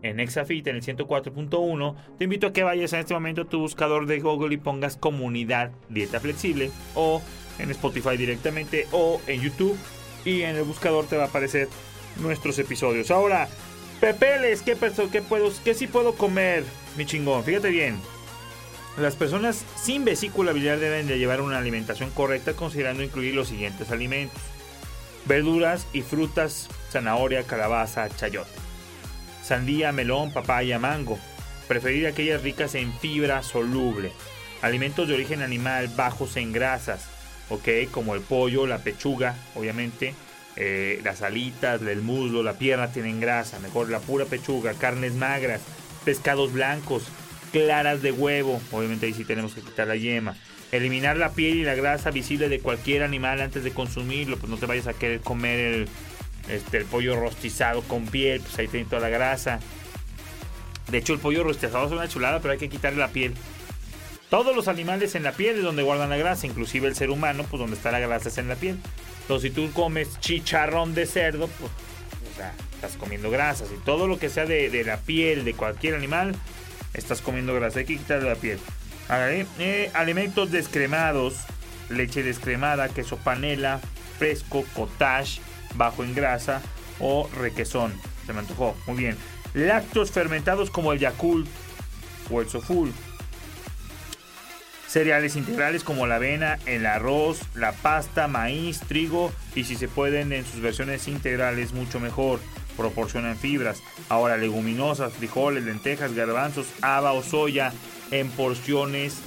en 0.01 0.19
Exafit 0.19 0.65
en 0.67 0.77
el 0.77 0.81
104.1, 0.81 1.95
te 2.17 2.23
invito 2.23 2.47
a 2.47 2.53
que 2.53 2.63
vayas 2.63 2.93
en 2.93 2.99
este 2.99 3.13
momento 3.13 3.41
a 3.41 3.45
tu 3.45 3.59
buscador 3.59 4.05
de 4.05 4.19
Google 4.19 4.53
y 4.53 4.57
pongas 4.57 4.97
comunidad 4.97 5.71
dieta 5.89 6.19
flexible 6.19 6.71
o 6.95 7.21
en 7.57 7.69
Spotify 7.71 8.15
directamente 8.15 8.87
o 8.91 9.21
en 9.27 9.41
YouTube 9.41 9.77
y 10.25 10.43
en 10.43 10.55
el 10.55 10.63
buscador 10.63 11.05
te 11.07 11.17
va 11.17 11.23
a 11.23 11.27
aparecer 11.27 11.67
nuestros 12.21 12.57
episodios. 12.59 13.11
Ahora, 13.11 13.49
Pepeles, 13.99 14.61
¿qué, 14.61 14.77
qué, 15.11 15.21
puedo, 15.21 15.51
qué 15.63 15.73
sí 15.73 15.87
puedo 15.87 16.13
comer, 16.13 16.63
mi 16.97 17.05
chingón? 17.05 17.43
Fíjate 17.43 17.69
bien. 17.69 17.99
Las 18.97 19.15
personas 19.15 19.63
sin 19.81 20.03
vesícula 20.03 20.51
biliar 20.51 20.79
deben 20.79 21.07
de 21.07 21.17
llevar 21.17 21.41
una 21.41 21.57
alimentación 21.57 22.09
correcta 22.11 22.53
considerando 22.53 23.03
incluir 23.03 23.33
los 23.33 23.47
siguientes 23.47 23.91
alimentos. 23.91 24.41
Verduras 25.25 25.87
y 25.93 26.01
frutas, 26.01 26.67
zanahoria, 26.91 27.43
calabaza, 27.43 28.09
chayote. 28.09 28.49
Sandía, 29.43 29.91
melón, 29.91 30.33
papaya, 30.33 30.79
mango. 30.79 31.17
Preferir 31.67 32.07
aquellas 32.07 32.41
ricas 32.41 32.75
en 32.75 32.91
fibra 32.99 33.41
soluble. 33.41 34.11
Alimentos 34.61 35.07
de 35.07 35.13
origen 35.13 35.41
animal 35.41 35.87
bajos 35.95 36.35
en 36.35 36.51
grasas. 36.51 37.05
Ok, 37.49 37.67
como 37.91 38.15
el 38.15 38.21
pollo, 38.21 38.67
la 38.67 38.79
pechuga, 38.79 39.35
obviamente. 39.55 40.13
Eh, 40.55 40.99
las 41.03 41.21
alitas, 41.21 41.81
el 41.81 42.01
muslo, 42.01 42.43
la 42.43 42.53
pierna 42.53 42.91
tienen 42.91 43.21
grasa. 43.21 43.59
Mejor 43.59 43.89
la 43.89 43.99
pura 43.99 44.25
pechuga. 44.25 44.73
Carnes 44.73 45.13
magras. 45.13 45.61
Pescados 46.03 46.51
blancos 46.51 47.03
claras 47.51 48.01
de 48.01 48.11
huevo. 48.11 48.61
Obviamente 48.71 49.05
ahí 49.05 49.13
sí 49.13 49.25
tenemos 49.25 49.53
que 49.53 49.61
quitar 49.61 49.87
la 49.87 49.95
yema. 49.95 50.35
Eliminar 50.71 51.17
la 51.17 51.31
piel 51.31 51.57
y 51.57 51.63
la 51.63 51.75
grasa 51.75 52.11
visible 52.11 52.49
de 52.49 52.59
cualquier 52.59 53.03
animal 53.03 53.41
antes 53.41 53.63
de 53.63 53.71
consumirlo. 53.71 54.37
Pues 54.37 54.49
no 54.49 54.57
te 54.57 54.65
vayas 54.65 54.87
a 54.87 54.93
querer 54.93 55.21
comer 55.21 55.59
el, 55.59 55.87
este, 56.49 56.77
el 56.77 56.85
pollo 56.85 57.19
rostizado 57.19 57.81
con 57.83 58.05
piel. 58.05 58.41
Pues 58.41 58.57
ahí 58.59 58.67
tiene 58.67 58.85
toda 58.85 59.01
la 59.01 59.09
grasa. 59.09 59.59
De 60.89 60.97
hecho 60.97 61.13
el 61.13 61.19
pollo 61.19 61.43
rostizado 61.43 61.85
es 61.85 61.91
una 61.91 62.07
chulada, 62.07 62.39
pero 62.39 62.51
hay 62.51 62.57
que 62.59 62.69
quitarle 62.69 62.99
la 62.99 63.09
piel. 63.09 63.33
Todos 64.29 64.55
los 64.55 64.67
animales 64.67 65.15
en 65.15 65.23
la 65.23 65.31
piel 65.31 65.57
es 65.57 65.63
donde 65.63 65.81
guardan 65.81 66.11
la 66.11 66.17
grasa, 66.17 66.45
inclusive 66.45 66.87
el 66.87 66.95
ser 66.95 67.09
humano, 67.09 67.45
pues 67.49 67.59
donde 67.59 67.75
está 67.75 67.91
la 67.91 67.99
grasa 67.99 68.29
es 68.29 68.37
en 68.37 68.47
la 68.47 68.55
piel. 68.55 68.77
Entonces 69.21 69.49
si 69.49 69.55
tú 69.55 69.71
comes 69.71 70.19
chicharrón 70.19 70.93
de 70.93 71.07
cerdo, 71.07 71.47
pues 71.47 71.71
o 72.31 72.35
sea, 72.35 72.53
estás 72.75 72.95
comiendo 72.95 73.31
grasas. 73.31 73.69
Y 73.75 73.83
todo 73.83 74.07
lo 74.07 74.19
que 74.19 74.29
sea 74.29 74.45
de, 74.45 74.69
de 74.69 74.83
la 74.83 74.97
piel 74.97 75.45
de 75.45 75.53
cualquier 75.53 75.95
animal, 75.95 76.35
estás 76.93 77.21
comiendo 77.21 77.53
grasa. 77.53 77.79
Hay 77.79 77.85
que 77.85 77.97
quitarle 77.97 78.29
la 78.29 78.35
piel. 78.35 78.59
Eh, 79.59 79.89
alimentos 79.93 80.51
descremados, 80.51 81.35
leche 81.89 82.21
descremada, 82.23 82.89
queso 82.89 83.17
panela, 83.17 83.79
fresco, 84.17 84.63
cottage, 84.75 85.41
bajo 85.75 86.03
en 86.03 86.13
grasa 86.13 86.61
o 86.99 87.29
requesón. 87.39 87.93
Se 88.25 88.33
me 88.33 88.39
antojó. 88.39 88.75
Muy 88.85 88.97
bien. 88.97 89.17
Lácteos 89.53 90.11
fermentados 90.11 90.69
como 90.69 90.93
el 90.93 90.99
Yakult 90.99 91.47
o 92.29 92.41
el 92.41 92.49
Soful. 92.49 92.93
Cereales 94.87 95.35
integrales 95.35 95.83
como 95.83 96.07
la 96.07 96.15
avena, 96.15 96.57
el 96.65 96.85
arroz, 96.85 97.41
la 97.53 97.73
pasta, 97.73 98.27
maíz, 98.27 98.79
trigo 98.87 99.31
y 99.55 99.63
si 99.63 99.75
se 99.75 99.87
pueden 99.87 100.33
en 100.33 100.45
sus 100.45 100.61
versiones 100.61 101.07
integrales 101.07 101.73
mucho 101.73 101.99
mejor 101.99 102.39
proporcionan 102.79 103.35
fibras. 103.35 103.83
Ahora, 104.07 104.37
leguminosas, 104.37 105.11
frijoles, 105.11 105.65
lentejas, 105.65 106.13
garbanzos, 106.15 106.67
haba 106.81 107.11
o 107.11 107.21
soya 107.21 107.73
en 108.09 108.29
porciones 108.29 109.19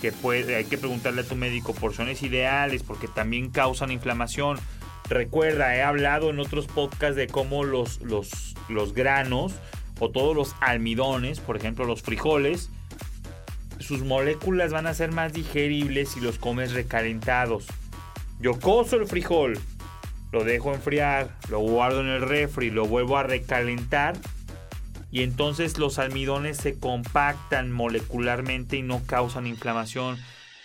que 0.00 0.12
puede, 0.12 0.54
hay 0.54 0.64
que 0.64 0.78
preguntarle 0.78 1.22
a 1.22 1.24
tu 1.24 1.34
médico, 1.34 1.74
porciones 1.74 2.22
ideales, 2.22 2.84
porque 2.84 3.08
también 3.08 3.50
causan 3.50 3.90
inflamación. 3.90 4.58
Recuerda, 5.08 5.74
he 5.74 5.82
hablado 5.82 6.30
en 6.30 6.38
otros 6.38 6.68
podcasts 6.68 7.16
de 7.16 7.26
cómo 7.26 7.64
los, 7.64 8.00
los, 8.00 8.54
los 8.68 8.94
granos 8.94 9.54
o 9.98 10.10
todos 10.10 10.36
los 10.36 10.54
almidones, 10.60 11.40
por 11.40 11.56
ejemplo 11.56 11.84
los 11.84 12.02
frijoles, 12.02 12.70
sus 13.80 14.02
moléculas 14.04 14.70
van 14.70 14.86
a 14.86 14.94
ser 14.94 15.10
más 15.10 15.32
digeribles 15.32 16.10
si 16.10 16.20
los 16.20 16.38
comes 16.38 16.72
recalentados. 16.72 17.66
Yo 18.38 18.58
coso 18.60 18.96
el 18.96 19.06
frijol, 19.06 19.58
lo 20.32 20.44
dejo 20.44 20.72
enfriar, 20.72 21.36
lo 21.48 21.58
guardo 21.60 22.00
en 22.00 22.08
el 22.08 22.22
refri, 22.22 22.70
lo 22.70 22.86
vuelvo 22.86 23.16
a 23.16 23.22
recalentar 23.22 24.16
y 25.12 25.22
entonces 25.22 25.78
los 25.78 25.98
almidones 25.98 26.56
se 26.56 26.78
compactan 26.78 27.72
molecularmente 27.72 28.76
y 28.76 28.82
no 28.82 29.02
causan 29.06 29.46
inflamación. 29.46 30.18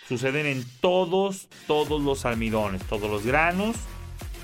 Suceden 0.08 0.46
en 0.46 0.64
todos, 0.80 1.48
todos 1.66 2.00
los 2.00 2.24
almidones, 2.26 2.82
todos 2.84 3.10
los 3.10 3.26
granos 3.26 3.74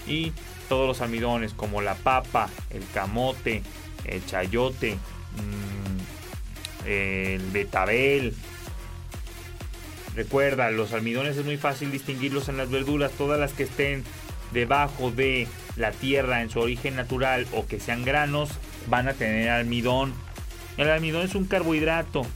y 0.08 0.32
todos 0.68 0.88
los 0.88 1.00
almidones 1.00 1.52
como 1.52 1.82
la 1.82 1.94
papa, 1.94 2.48
el 2.70 2.82
camote, 2.92 3.62
el 4.04 4.26
chayote, 4.26 4.94
mm, 4.94 6.88
el 6.88 7.42
betabel. 7.52 8.34
Recuerda, 10.16 10.70
los 10.72 10.92
almidones 10.92 11.36
es 11.36 11.44
muy 11.44 11.58
fácil 11.58 11.92
distinguirlos 11.92 12.48
en 12.48 12.56
las 12.56 12.68
verduras, 12.70 13.12
todas 13.12 13.38
las 13.38 13.52
que 13.52 13.62
estén 13.62 14.02
debajo 14.52 15.10
de 15.10 15.48
la 15.76 15.92
tierra 15.92 16.42
en 16.42 16.50
su 16.50 16.60
origen 16.60 16.96
natural 16.96 17.46
o 17.52 17.66
que 17.66 17.80
sean 17.80 18.04
granos 18.04 18.50
van 18.88 19.08
a 19.08 19.14
tener 19.14 19.48
almidón. 19.50 20.12
El 20.76 20.90
almidón 20.90 21.22
es 21.22 21.34
un 21.34 21.46
carbohidrato 21.46 22.26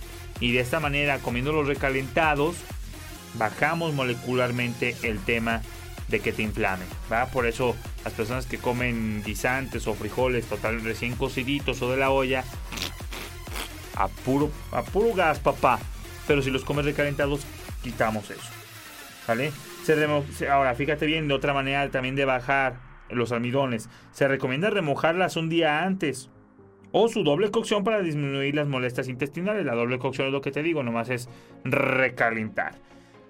y 0.40 0.52
de 0.52 0.60
esta 0.60 0.80
manera, 0.80 1.18
comiendo 1.18 1.52
los 1.52 1.66
recalentados, 1.66 2.56
bajamos 3.34 3.94
molecularmente 3.94 4.96
el 5.02 5.18
tema 5.18 5.62
de 6.08 6.20
que 6.20 6.32
te 6.32 6.42
inflamen. 6.42 6.86
¿va? 7.10 7.26
Por 7.26 7.46
eso 7.46 7.74
las 8.04 8.12
personas 8.12 8.46
que 8.46 8.58
comen 8.58 9.22
guisantes 9.24 9.86
o 9.86 9.94
frijoles 9.94 10.46
total 10.46 10.82
recién 10.82 11.16
cociditos 11.16 11.80
o 11.82 11.90
de 11.90 11.96
la 11.96 12.10
olla, 12.10 12.44
a 13.94 14.08
puro, 14.08 14.50
a 14.72 14.82
puro 14.82 15.14
gas, 15.14 15.38
papá. 15.38 15.80
Pero 16.26 16.42
si 16.42 16.50
los 16.50 16.64
comes 16.64 16.84
recalentados, 16.84 17.40
quitamos 17.82 18.30
eso. 18.30 18.50
¿Vale? 19.26 19.52
Ahora, 20.50 20.74
fíjate 20.74 21.06
bien, 21.06 21.28
de 21.28 21.34
otra 21.34 21.54
manera 21.54 21.90
también 21.90 22.16
de 22.16 22.24
bajar 22.24 22.76
los 23.10 23.32
almidones. 23.32 23.88
Se 24.12 24.28
recomienda 24.28 24.70
remojarlas 24.70 25.36
un 25.36 25.48
día 25.48 25.82
antes. 25.82 26.30
O 26.92 27.08
su 27.08 27.24
doble 27.24 27.50
cocción 27.50 27.84
para 27.84 28.00
disminuir 28.00 28.54
las 28.54 28.68
molestias 28.68 29.08
intestinales. 29.08 29.66
La 29.66 29.74
doble 29.74 29.98
cocción 29.98 30.28
es 30.28 30.32
lo 30.32 30.40
que 30.40 30.52
te 30.52 30.62
digo, 30.62 30.82
nomás 30.82 31.10
es 31.10 31.28
recalentar. 31.64 32.74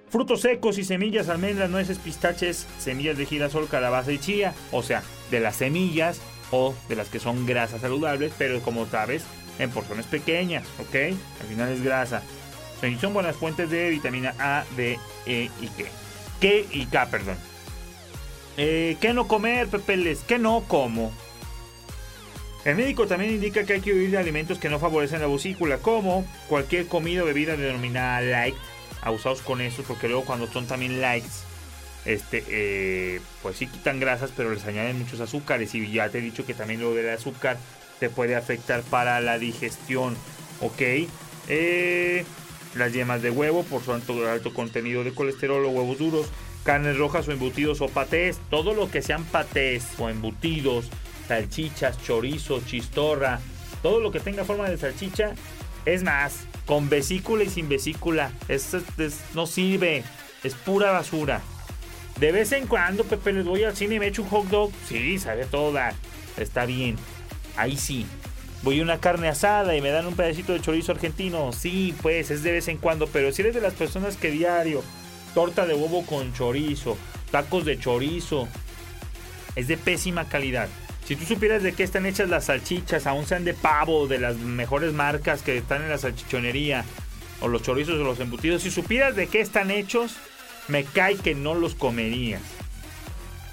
Frutos 0.09 0.43
secos 0.43 0.79
y 0.79 0.85
semillas, 0.85 1.29
almendras, 1.29 1.69
nueces, 1.69 1.99
pistaches, 1.99 2.69
semillas 2.79 3.19
de 3.19 3.27
girasol, 3.27 3.67
calabaza 3.69 4.13
y 4.13 4.19
chía. 4.19 4.55
O 4.71 4.83
sea, 4.83 5.03
de 5.31 5.41
las 5.41 5.57
semillas 5.57 6.23
o 6.53 6.75
de 6.89 6.95
las 6.95 7.09
que 7.09 7.19
son 7.19 7.45
grasas 7.45 7.81
saludables, 7.81 8.33
pero 8.39 8.61
como 8.61 8.87
sabes, 8.87 9.27
en 9.59 9.71
porciones 9.71 10.07
pequeñas, 10.07 10.65
¿ok? 10.79 10.95
Al 11.41 11.47
final 11.49 11.69
es 11.71 11.83
grasa. 11.83 12.23
Son 13.01 13.15
buenas 13.15 13.35
fuentes 13.35 13.69
de 13.71 13.91
vitamina 13.91 14.35
A, 14.39 14.65
D, 14.77 14.99
E 15.27 15.51
y 15.61 15.67
K. 15.67 15.89
K 16.41 16.49
y 16.71 16.87
K, 16.87 17.07
perdón. 17.07 17.37
Eh, 18.57 18.97
¿Qué 19.01 19.13
no 19.13 19.29
comer, 19.29 19.69
Pepeles? 19.69 20.21
¿Qué 20.27 20.39
no 20.39 20.65
como? 20.67 21.13
El 22.65 22.75
médico 22.77 23.07
también 23.07 23.33
indica 23.33 23.65
que 23.65 23.75
hay 23.75 23.81
que 23.81 23.93
huir 23.93 24.11
de 24.11 24.19
alimentos 24.19 24.59
que 24.59 24.69
no 24.69 24.81
favorecen 24.81 25.21
la 25.21 25.29
vesícula, 25.29 25.79
como 25.79 26.27
cualquier 26.49 26.87
comida 26.89 27.23
o 27.23 27.27
bebida 27.27 27.57
denominada 27.57 28.21
light, 28.23 28.57
abusados 29.03 29.41
con 29.41 29.61
eso, 29.61 29.85
porque 29.87 30.09
luego 30.09 30.25
cuando 30.25 30.51
son 30.51 30.67
también 30.67 31.01
lights, 31.01 31.45
este, 32.05 32.43
eh, 32.49 33.21
pues 33.43 33.57
sí 33.57 33.69
quitan 33.69 34.01
grasas, 34.01 34.33
pero 34.37 34.53
les 34.53 34.65
añaden 34.65 34.99
muchos 34.99 35.21
azúcares. 35.21 35.75
Y 35.75 35.93
ya 35.93 36.09
te 36.09 36.19
he 36.19 36.23
dicho 36.23 36.45
que 36.45 36.55
también 36.55 36.81
lo 36.81 36.93
del 36.95 37.11
azúcar 37.11 37.57
te 38.01 38.11
puede 38.11 38.35
afectar 38.35 38.83
para 38.83 39.21
la 39.21 39.39
digestión, 39.39 40.17
¿ok? 40.61 41.09
Eh, 41.49 42.25
las 42.77 42.93
yemas 42.93 43.23
de 43.23 43.31
huevo 43.31 43.63
por 43.65 43.83
su 43.83 43.93
alto, 43.93 44.55
contenido 44.55 45.05
de 45.05 45.13
colesterol 45.13 45.65
o 45.65 45.71
huevos 45.71 45.99
duros, 45.99 46.27
carnes 46.65 46.97
rojas 46.97 47.29
o 47.29 47.33
embutidos 47.33 47.81
o 47.81 47.89
patés, 47.89 48.39
todo 48.51 48.75
lo 48.75 48.91
que 48.91 49.03
sean 49.03 49.25
patés 49.25 49.85
o 49.99 50.09
embutidos, 50.09 50.91
salchichas, 51.29 52.03
chorizo, 52.03 52.61
chistorra, 52.65 53.41
todo 53.83 54.01
lo 54.01 54.11
que 54.11 54.21
tenga 54.21 54.45
forma 54.45 54.69
de 54.69 54.79
salchicha, 54.79 55.35
es 55.85 56.03
más, 56.03 56.47
con 56.67 56.89
vesícula 56.89 57.45
y 57.45 57.49
sin 57.49 57.69
vesícula. 57.69 58.33
Esto 58.49 58.81
no 59.35 59.47
sirve. 59.47 60.03
Es 60.43 60.55
pura 60.55 60.91
basura. 60.91 61.41
De 62.19 62.33
vez 62.33 62.53
en 62.53 62.67
cuando, 62.67 63.05
Pepe, 63.05 63.33
les 63.33 63.45
voy 63.45 63.65
al 63.65 63.77
cine 63.77 63.97
y 63.97 63.99
me 64.01 64.09
echo 64.09 64.23
un 64.23 64.29
hot 64.29 64.47
dog. 64.47 64.73
Sí, 64.89 65.19
sabe 65.19 65.47
toda. 65.47 65.95
Está 66.37 66.67
bien. 66.67 66.97
Ahí 67.57 67.77
sí. 67.77 68.07
Voy 68.67 68.81
a 68.81 68.83
una 68.83 68.99
carne 68.99 69.29
asada 69.29 69.77
y 69.77 69.81
me 69.81 69.91
dan 69.91 70.09
un 70.09 70.17
pedacito 70.17 70.53
de 70.53 70.61
chorizo 70.61 70.91
argentino. 70.91 71.53
Sí, 71.53 71.95
pues 72.03 72.33
es 72.33 72.43
de 72.43 72.51
vez 72.51 72.67
en 72.67 72.79
cuando. 72.79 73.07
Pero 73.07 73.31
si 73.31 73.43
eres 73.43 73.55
de 73.55 73.61
las 73.61 73.75
personas 73.75 74.17
que 74.17 74.33
diario, 74.33 74.83
torta 75.35 75.67
de 75.67 75.75
huevo 75.75 76.05
con 76.05 76.35
chorizo, 76.35 76.99
tacos 77.31 77.65
de 77.65 77.79
chorizo, 77.79 78.49
es 79.55 79.69
de 79.69 79.77
pésima 79.77 80.29
calidad. 80.29 80.69
Si 81.05 81.15
tú 81.15 81.25
supieras 81.25 81.63
de 81.63 81.75
qué 81.75 81.85
están 81.85 82.07
hechas 82.07 82.29
las 82.29 82.47
salchichas, 82.47 83.07
aún 83.07 83.25
sean 83.25 83.45
de 83.45 83.55
pavo, 83.55 84.09
de 84.09 84.19
las 84.19 84.35
mejores 84.35 84.93
marcas 84.93 85.43
que 85.43 85.57
están 85.57 85.83
en 85.83 85.91
la 85.91 85.99
salchichonería, 85.99 86.85
o 87.41 87.47
los 87.47 87.63
chorizos 87.63 87.95
o 88.01 88.03
los 88.03 88.19
embutidos, 88.19 88.63
si 88.63 88.73
supieras 88.73 89.15
de 89.15 89.29
qué 89.29 89.43
están 89.43 89.71
hechos, 89.71 90.17
me 90.67 90.83
cae 90.83 91.15
que 91.15 91.37
no 91.37 91.55
los 91.55 91.77
comerías. 91.77 92.43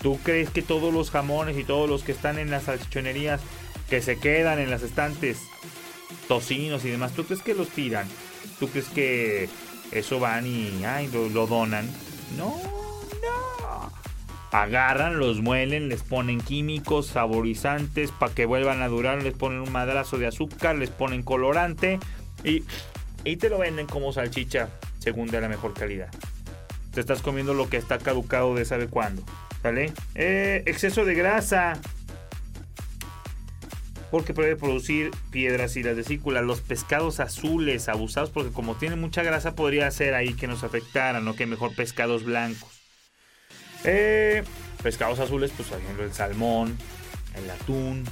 ¿Tú 0.01 0.20
crees 0.24 0.50
que 0.50 0.63
todos 0.63 0.91
los 0.91 1.12
jamones 1.12 1.55
y 1.55 1.64
todos 1.64 1.88
los 1.88 2.01
que 2.01 2.14
están 2.14 2.40
en 2.40 2.50
las 2.50 2.64
salchichonerías 2.64 3.42
que 3.94 4.01
se 4.01 4.18
quedan 4.18 4.58
en 4.58 4.72
las 4.72 4.82
estantes, 4.82 5.38
tocinos 6.27 6.84
y 6.84 6.90
demás, 6.90 7.12
¿tú 7.14 7.25
crees 7.25 7.44
que 7.44 7.53
los 7.53 7.70
tiran? 7.70 8.08
¿Tú 8.60 8.68
crees 8.68 8.88
que 8.88 9.50
eso 9.92 10.20
van 10.20 10.48
y 10.48 10.82
lo 11.12 11.46
donan? 11.46 11.88
No 12.36 12.60
agarran, 14.51 15.20
los 15.20 15.42
muelen, 15.42 15.90
les 15.90 16.01
ponen 16.01 16.42
químicos, 16.42 17.06
saborizantes 17.06 18.10
para 18.10 18.34
que 18.34 18.48
vuelvan 18.48 18.82
a 18.82 18.88
durar, 18.88 19.22
les 19.22 19.36
ponen 19.36 19.60
un 19.60 19.72
madrazo 19.72 20.18
de 20.18 20.25
azúcar, 20.25 20.75
les 20.75 20.90
ponen 20.90 21.22
colorante 21.22 22.00
y, 22.44 22.64
y 23.24 23.36
te 23.36 23.48
lo 23.48 23.60
venden 23.60 23.86
como 23.86 24.12
salchicha 24.12 24.70
según 24.98 25.27
de 25.27 25.40
la 25.40 25.50
mejor 25.50 25.75
calidad. 25.75 26.10
Te 26.96 27.00
estás 27.00 27.22
comiendo 27.22 27.53
lo 27.53 27.70
que 27.70 27.77
está 27.77 28.00
caducado 28.00 28.56
de 28.56 28.66
sabe 28.66 28.88
cuándo. 28.88 29.22
¿Sale? 29.62 29.94
Eh, 30.16 30.64
exceso 30.66 31.06
de 31.06 31.14
grasa. 31.14 31.79
Porque 34.14 34.36
puede 34.36 34.56
producir 34.56 35.10
piedras 35.32 35.76
y 35.76 35.82
la 35.82 35.94
vesícula. 35.94 36.44
Los 36.44 36.62
pescados 36.62 37.20
azules 37.20 37.90
abusados 37.90 38.30
porque 38.30 38.52
como 38.52 38.76
tienen 38.76 39.02
mucha 39.02 39.24
grasa 39.24 39.56
podría 39.56 39.90
ser 39.90 40.14
ahí 40.14 40.36
que 40.36 40.46
nos 40.46 40.64
afectaran, 40.64 41.26
¿no? 41.26 41.36
Que 41.36 41.48
mejor 41.48 41.74
pescados 41.74 42.24
blancos. 42.24 42.70
Eh, 43.84 44.44
pescados 44.84 45.18
azules, 45.18 45.50
pues 45.58 45.68
por 45.70 45.80
ejemplo 45.80 46.04
el 46.04 46.14
salmón, 46.14 46.78
el 47.34 47.50
atún, 47.50 48.04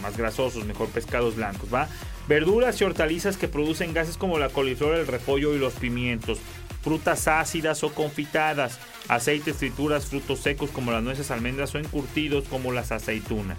más 0.00 0.16
grasosos, 0.16 0.64
mejor 0.64 0.88
pescados 0.88 1.36
blancos, 1.36 1.68
¿va? 1.70 1.86
Verduras 2.26 2.80
y 2.80 2.84
hortalizas 2.84 3.36
que 3.36 3.48
producen 3.48 3.92
gases 3.92 4.16
como 4.16 4.38
la 4.38 4.48
coliflor, 4.48 4.94
el 4.94 5.06
repollo 5.06 5.54
y 5.54 5.58
los 5.58 5.74
pimientos. 5.74 6.38
Frutas 6.82 7.28
ácidas 7.28 7.84
o 7.84 7.92
confitadas. 7.92 8.78
Aceites, 9.08 9.56
frituras, 9.56 10.06
frutos 10.06 10.40
secos 10.40 10.70
como 10.70 10.90
las 10.90 11.02
nueces, 11.02 11.30
almendras 11.30 11.74
o 11.74 11.78
encurtidos 11.78 12.48
como 12.48 12.72
las 12.72 12.92
aceitunas. 12.92 13.58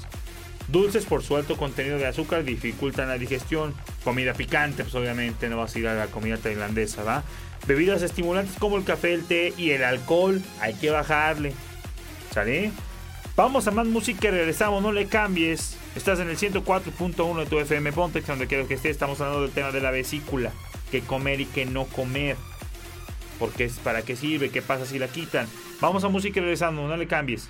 Dulces 0.71 1.05
por 1.05 1.21
su 1.21 1.35
alto 1.35 1.57
contenido 1.57 1.97
de 1.97 2.07
azúcar 2.07 2.45
dificultan 2.45 3.09
la 3.09 3.17
digestión. 3.17 3.73
Comida 4.03 4.33
picante, 4.33 4.83
pues 4.83 4.95
obviamente 4.95 5.49
no 5.49 5.57
vas 5.57 5.75
a 5.75 5.79
ir 5.79 5.87
a 5.87 5.95
la 5.95 6.07
comida 6.07 6.37
tailandesa, 6.37 7.03
¿va? 7.03 7.23
Bebidas 7.67 8.01
estimulantes 8.01 8.55
como 8.57 8.77
el 8.77 8.85
café, 8.85 9.13
el 9.13 9.25
té 9.25 9.53
y 9.57 9.71
el 9.71 9.83
alcohol, 9.83 10.41
hay 10.61 10.73
que 10.75 10.89
bajarle. 10.89 11.53
¿Sale? 12.33 12.71
Vamos 13.35 13.67
a 13.67 13.71
más 13.71 13.85
música 13.87 14.29
y 14.29 14.31
regresamos, 14.31 14.81
no 14.81 14.91
le 14.91 15.07
cambies. 15.07 15.77
Estás 15.95 16.19
en 16.19 16.29
el 16.29 16.37
104.1 16.37 17.39
de 17.39 17.45
tu 17.45 17.59
FM 17.59 17.91
Pontex, 17.91 18.27
donde 18.27 18.47
quiero 18.47 18.67
que 18.67 18.75
estés. 18.75 18.91
Estamos 18.91 19.19
hablando 19.19 19.41
del 19.41 19.51
tema 19.51 19.71
de 19.71 19.81
la 19.81 19.91
vesícula. 19.91 20.51
Que 20.89 21.01
comer 21.01 21.41
y 21.41 21.45
que 21.45 21.65
no 21.65 21.85
comer. 21.85 22.37
Porque 23.39 23.65
es 23.65 23.73
para 23.79 24.03
qué 24.03 24.15
sirve, 24.15 24.49
qué 24.49 24.61
pasa 24.61 24.85
si 24.85 24.99
la 24.99 25.07
quitan. 25.07 25.47
Vamos 25.81 26.03
a 26.03 26.09
música 26.09 26.39
y 26.39 26.43
regresamos, 26.43 26.89
no 26.89 26.95
le 26.95 27.07
cambies. 27.07 27.49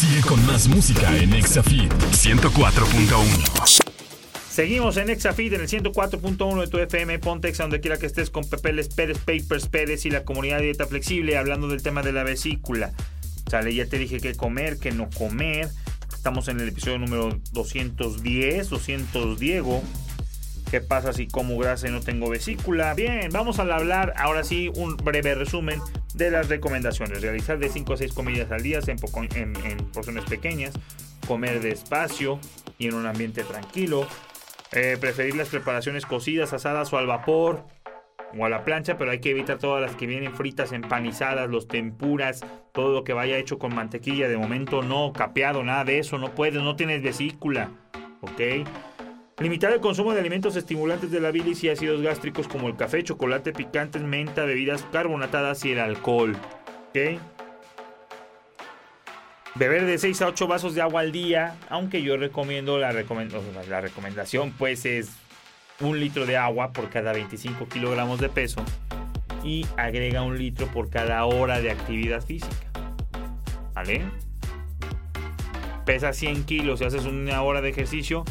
Sigue 0.00 0.22
con 0.22 0.44
más 0.46 0.66
música 0.66 1.14
en 1.14 1.34
Exafit 1.34 1.92
104.1. 1.92 3.82
Seguimos 4.50 4.96
en 4.96 5.10
Exafit 5.10 5.52
en 5.52 5.60
el 5.60 5.68
104.1 5.68 6.60
de 6.62 6.66
tu 6.68 6.78
FM 6.78 7.18
Pontex, 7.18 7.58
donde 7.58 7.82
quiera 7.82 7.98
que 7.98 8.06
estés 8.06 8.30
con 8.30 8.48
Pepeles 8.48 8.88
Pérez, 8.88 9.18
Papers 9.18 9.66
Pérez 9.66 10.06
y 10.06 10.10
la 10.10 10.24
comunidad 10.24 10.56
de 10.56 10.64
dieta 10.64 10.86
flexible, 10.86 11.36
hablando 11.36 11.68
del 11.68 11.82
tema 11.82 12.00
de 12.00 12.12
la 12.12 12.24
vesícula. 12.24 12.92
Sale, 13.50 13.74
ya 13.74 13.84
te 13.84 13.98
dije 13.98 14.20
qué 14.20 14.34
comer, 14.34 14.78
qué 14.78 14.90
no 14.90 15.10
comer. 15.10 15.68
Estamos 16.14 16.48
en 16.48 16.60
el 16.60 16.70
episodio 16.70 16.96
número 16.96 17.38
210, 17.52 18.70
200 18.70 19.38
Diego. 19.38 19.82
¿Qué 20.70 20.80
pasa 20.80 21.12
si 21.12 21.28
como 21.28 21.58
grasa 21.58 21.88
y 21.88 21.90
no 21.90 22.00
tengo 22.00 22.30
vesícula? 22.30 22.94
Bien, 22.94 23.28
vamos 23.30 23.58
a 23.58 23.64
hablar 23.64 24.14
ahora 24.16 24.44
sí 24.44 24.70
un 24.74 24.96
breve 24.96 25.34
resumen 25.34 25.78
de 26.14 26.30
las 26.30 26.48
recomendaciones. 26.48 27.22
Realizar 27.22 27.58
de 27.58 27.68
5 27.68 27.92
a 27.92 27.96
6 27.96 28.12
comidas 28.12 28.50
al 28.50 28.62
día 28.62 28.80
en, 28.86 28.96
porciones 29.92 30.24
pequeñas. 30.24 30.74
Comer 31.26 31.60
despacio 31.60 32.40
y 32.78 32.88
en 32.88 32.94
un 32.94 33.06
ambiente 33.06 33.44
tranquilo 33.44 34.06
eh, 34.72 34.96
preferir 35.00 35.34
las 35.34 35.48
preparaciones 35.48 36.06
cocidas, 36.06 36.52
asadas 36.52 36.92
o 36.92 36.98
al 36.98 37.06
vapor 37.06 37.64
o 38.38 38.46
a 38.46 38.48
la 38.48 38.64
plancha, 38.64 38.96
pero 38.96 39.10
hay 39.10 39.18
que 39.18 39.30
evitar 39.30 39.58
todas 39.58 39.82
las 39.82 39.96
que 39.96 40.06
vienen 40.06 40.32
fritas, 40.34 40.70
empanizadas, 40.70 41.50
los 41.50 41.66
tempuras, 41.66 42.44
todo 42.72 42.92
lo 42.92 43.02
que 43.02 43.12
vaya 43.12 43.36
hecho 43.36 43.58
con 43.58 43.74
mantequilla. 43.74 44.28
De 44.28 44.36
momento 44.36 44.82
no, 44.82 45.12
capeado, 45.12 45.64
nada 45.64 45.84
de 45.84 45.98
eso, 45.98 46.18
no 46.18 46.36
puedes, 46.36 46.62
no 46.62 46.76
tienes 46.76 47.02
vesícula. 47.02 47.70
¿Ok? 48.20 48.66
Limitar 49.40 49.72
el 49.72 49.80
consumo 49.80 50.12
de 50.12 50.20
alimentos 50.20 50.54
estimulantes 50.54 51.10
de 51.10 51.20
la 51.20 51.30
bilis 51.30 51.64
y 51.64 51.70
ácidos 51.70 52.02
gástricos 52.02 52.46
como 52.46 52.68
el 52.68 52.76
café, 52.76 53.02
chocolate, 53.02 53.52
picantes, 53.52 54.02
menta, 54.02 54.44
bebidas 54.44 54.86
carbonatadas 54.92 55.64
y 55.64 55.72
el 55.72 55.80
alcohol. 55.80 56.36
¿Ok? 56.90 57.20
beber 59.54 59.84
de 59.84 59.98
6 59.98 60.22
a 60.22 60.28
8 60.28 60.46
vasos 60.46 60.74
de 60.74 60.82
agua 60.82 61.00
al 61.00 61.12
día, 61.12 61.56
aunque 61.68 62.02
yo 62.02 62.16
recomiendo 62.16 62.78
la, 62.78 62.92
recomendación 62.92 64.52
pues 64.52 64.84
es 64.86 65.10
un 65.80 65.98
litro 65.98 66.26
de 66.26 66.36
agua 66.36 66.72
por 66.72 66.88
cada 66.90 67.12
25 67.12 67.68
kilogramos 67.68 68.20
de 68.20 68.28
peso 68.28 68.62
y 69.42 69.66
agrega 69.76 70.22
un 70.22 70.38
litro 70.38 70.66
por 70.68 70.90
cada 70.90 71.24
hora 71.24 71.60
de 71.60 71.70
actividad 71.70 72.22
física. 72.22 72.56
Pesas 75.84 76.16
100 76.16 76.44
kilos 76.44 76.80
y 76.80 76.84
haces 76.84 77.04
una 77.06 77.42
hora 77.42 77.60
de 77.60 77.70
ejercicio, 77.70 78.24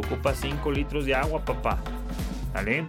te 0.00 0.06
ocupas 0.06 0.38
5 0.40 0.72
litros 0.72 1.06
de 1.06 1.14
agua, 1.14 1.44
papá. 1.44 1.78
¿Vale? 2.52 2.86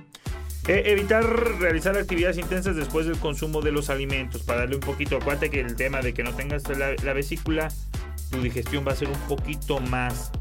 Eh, 0.68 0.84
evitar 0.88 1.24
realizar 1.60 1.96
actividades 1.96 2.38
intensas 2.40 2.76
después 2.76 3.06
del 3.06 3.20
consumo 3.20 3.62
de 3.62 3.72
los 3.72 3.92
alimentos 3.92 4.42
para 4.42 4.62
darle 4.62 4.76
un 4.76 4.82
poquito. 4.82 5.18
Acuérdate 5.18 5.52
que 5.52 5.60
el 5.60 5.76
tema 5.76 6.02
de 6.02 6.14
que 6.14 6.24
no 6.24 6.34
tengas 6.34 6.64
la, 6.76 7.14
vesícula, 7.14 7.70
tu 8.32 8.42
digestión 8.42 8.86
va 8.88 8.94
a 8.94 8.96
ser 8.96 9.10
un 9.10 9.20
poquito 9.28 9.80
más 9.80 10.32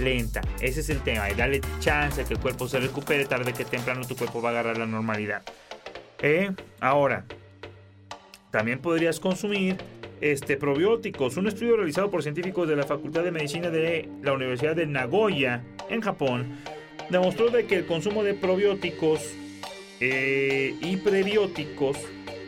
lenta. 0.00 0.40
Ese 0.60 0.80
es 0.80 0.90
el 0.90 1.00
tema. 1.00 1.30
Y 1.30 1.34
dale 1.34 1.60
chance 1.78 2.22
a 2.22 2.24
que 2.24 2.34
el 2.34 2.40
cuerpo 2.40 2.66
se 2.66 2.80
recupere. 2.80 3.24
Tarde 3.24 3.52
que 3.52 3.64
temprano 3.64 4.04
tu 4.04 4.16
cuerpo 4.16 4.42
va 4.42 4.48
a 4.48 4.52
agarrar 4.52 4.78
la 4.78 4.86
normalidad. 4.86 5.42
Eh, 6.20 6.50
ahora, 6.80 7.26
también 8.50 8.80
podrías 8.80 9.20
consumir 9.20 9.76
este, 10.20 10.56
probióticos. 10.56 11.36
Un 11.36 11.46
estudio 11.46 11.76
realizado 11.76 12.10
por 12.10 12.24
científicos 12.24 12.68
de 12.68 12.74
la 12.74 12.82
Facultad 12.82 13.22
de 13.22 13.30
Medicina 13.30 13.70
de 13.70 14.08
la 14.22 14.32
Universidad 14.32 14.74
de 14.74 14.86
Nagoya, 14.86 15.62
en 15.88 16.00
Japón, 16.00 16.56
demostró 17.10 17.50
de 17.50 17.66
que 17.66 17.76
el 17.76 17.86
consumo 17.86 18.22
de 18.22 18.34
probióticos 18.34 19.20
eh, 20.00 20.74
y 20.80 20.96
prebióticos 20.96 21.98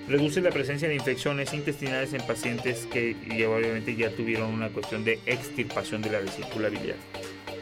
reduce 0.09 0.41
la 0.41 0.51
presencia 0.51 0.89
de 0.89 0.95
infecciones 0.95 1.55
intestinales 1.55 2.13
en 2.13 2.23
pacientes 2.23 2.87
que 2.87 3.15
obviamente 3.47 3.95
ya 3.95 4.11
tuvieron 4.11 4.53
una 4.53 4.69
cuestión 4.69 5.05
de 5.05 5.21
extirpación 5.27 6.03
de 6.03 6.11
la 6.11 6.21
vesícula 6.21 6.69
biliar. 6.69 6.97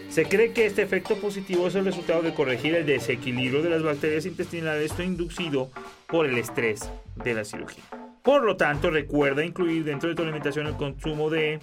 Se 0.09 0.25
cree 0.25 0.53
que 0.53 0.65
este 0.65 0.83
efecto 0.83 1.17
positivo 1.17 1.69
es 1.69 1.75
el 1.75 1.85
resultado 1.85 2.23
de 2.23 2.33
corregir 2.33 2.75
el 2.75 2.87
desequilibrio 2.87 3.63
de 3.63 3.71
las 3.71 3.83
bacterias 3.83 4.25
intestinales 4.25 4.99
inducido 4.99 5.71
por 6.07 6.27
el 6.27 6.39
estrés 6.39 6.91
de 7.15 7.35
la 7.35 7.45
cirugía. 7.45 7.85
Por 8.23 8.43
lo 8.43 8.57
tanto, 8.57 8.91
recuerda 8.91 9.45
incluir 9.45 9.85
dentro 9.85 10.09
de 10.09 10.15
tu 10.15 10.23
alimentación 10.23 10.67
el 10.67 10.77
consumo 10.77 11.29
de 11.29 11.61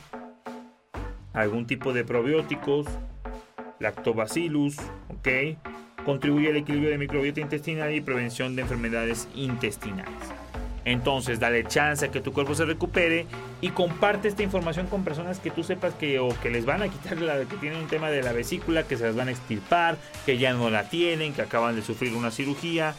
algún 1.34 1.66
tipo 1.66 1.92
de 1.92 2.06
probióticos, 2.06 2.86
lactobacillus, 3.80 4.78
¿ok? 5.10 5.58
Contribuye 6.06 6.50
al 6.50 6.58
equilibrio 6.58 6.92
de 6.92 6.98
microbiota 6.98 7.42
intestinal 7.42 7.94
y 7.94 8.02
prevención 8.02 8.56
de 8.56 8.62
enfermedades 8.64 9.28
intestinales. 9.36 10.14
Entonces, 10.86 11.40
dale 11.40 11.64
chance 11.64 12.06
a 12.06 12.12
que 12.12 12.22
tu 12.22 12.32
cuerpo 12.32 12.54
se 12.54 12.64
recupere 12.64 13.26
y 13.60 13.70
comparte 13.70 14.28
esta 14.28 14.44
información 14.44 14.86
con 14.86 15.04
personas 15.04 15.40
que 15.40 15.50
tú 15.50 15.64
sepas 15.64 15.96
que 15.96 16.20
o 16.20 16.30
que 16.42 16.52
les 16.52 16.66
van 16.66 16.84
a 16.84 16.90
quitar 16.90 17.20
la 17.20 17.40
que 17.40 17.58
tienen 17.58 17.80
un 17.80 17.88
tema 17.88 18.12
de 18.12 18.22
la 18.22 18.34
vesícula, 18.34 18.84
que 18.84 18.96
se 18.96 19.06
las 19.06 19.16
van 19.16 19.30
a 19.30 19.32
extirpar, 19.32 19.98
que 20.28 20.38
ya 20.38 20.54
no 20.54 20.70
la 20.70 20.88
tienen, 20.88 21.34
que 21.34 21.42
acaban 21.42 21.76
de 21.76 21.82
sufrir 21.82 22.14
una 22.14 22.30
cirugía. 22.30 22.94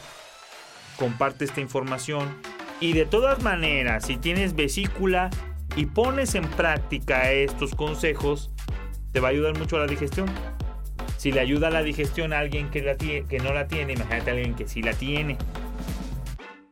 Comparte 0.97 1.45
esta 1.45 1.61
información 1.61 2.27
y 2.79 2.93
de 2.93 3.05
todas 3.05 3.41
maneras, 3.41 4.05
si 4.05 4.17
tienes 4.17 4.55
vesícula 4.55 5.31
y 5.75 5.87
pones 5.87 6.35
en 6.35 6.43
práctica 6.43 7.31
estos 7.31 7.73
consejos, 7.73 8.51
te 9.13 9.19
va 9.19 9.29
a 9.29 9.31
ayudar 9.31 9.57
mucho 9.57 9.77
a 9.77 9.79
la 9.79 9.87
digestión. 9.87 10.27
Si 11.17 11.31
le 11.31 11.39
ayuda 11.39 11.69
la 11.69 11.83
digestión 11.83 12.31
a 12.31 12.39
alguien 12.39 12.69
que, 12.69 12.81
la 12.81 12.95
que 12.95 13.39
no 13.43 13.53
la 13.53 13.67
tiene, 13.67 13.93
imagínate 13.93 14.29
a 14.29 14.33
alguien 14.33 14.55
que 14.55 14.67
sí 14.67 14.81
la 14.81 14.93
tiene. 14.93 15.37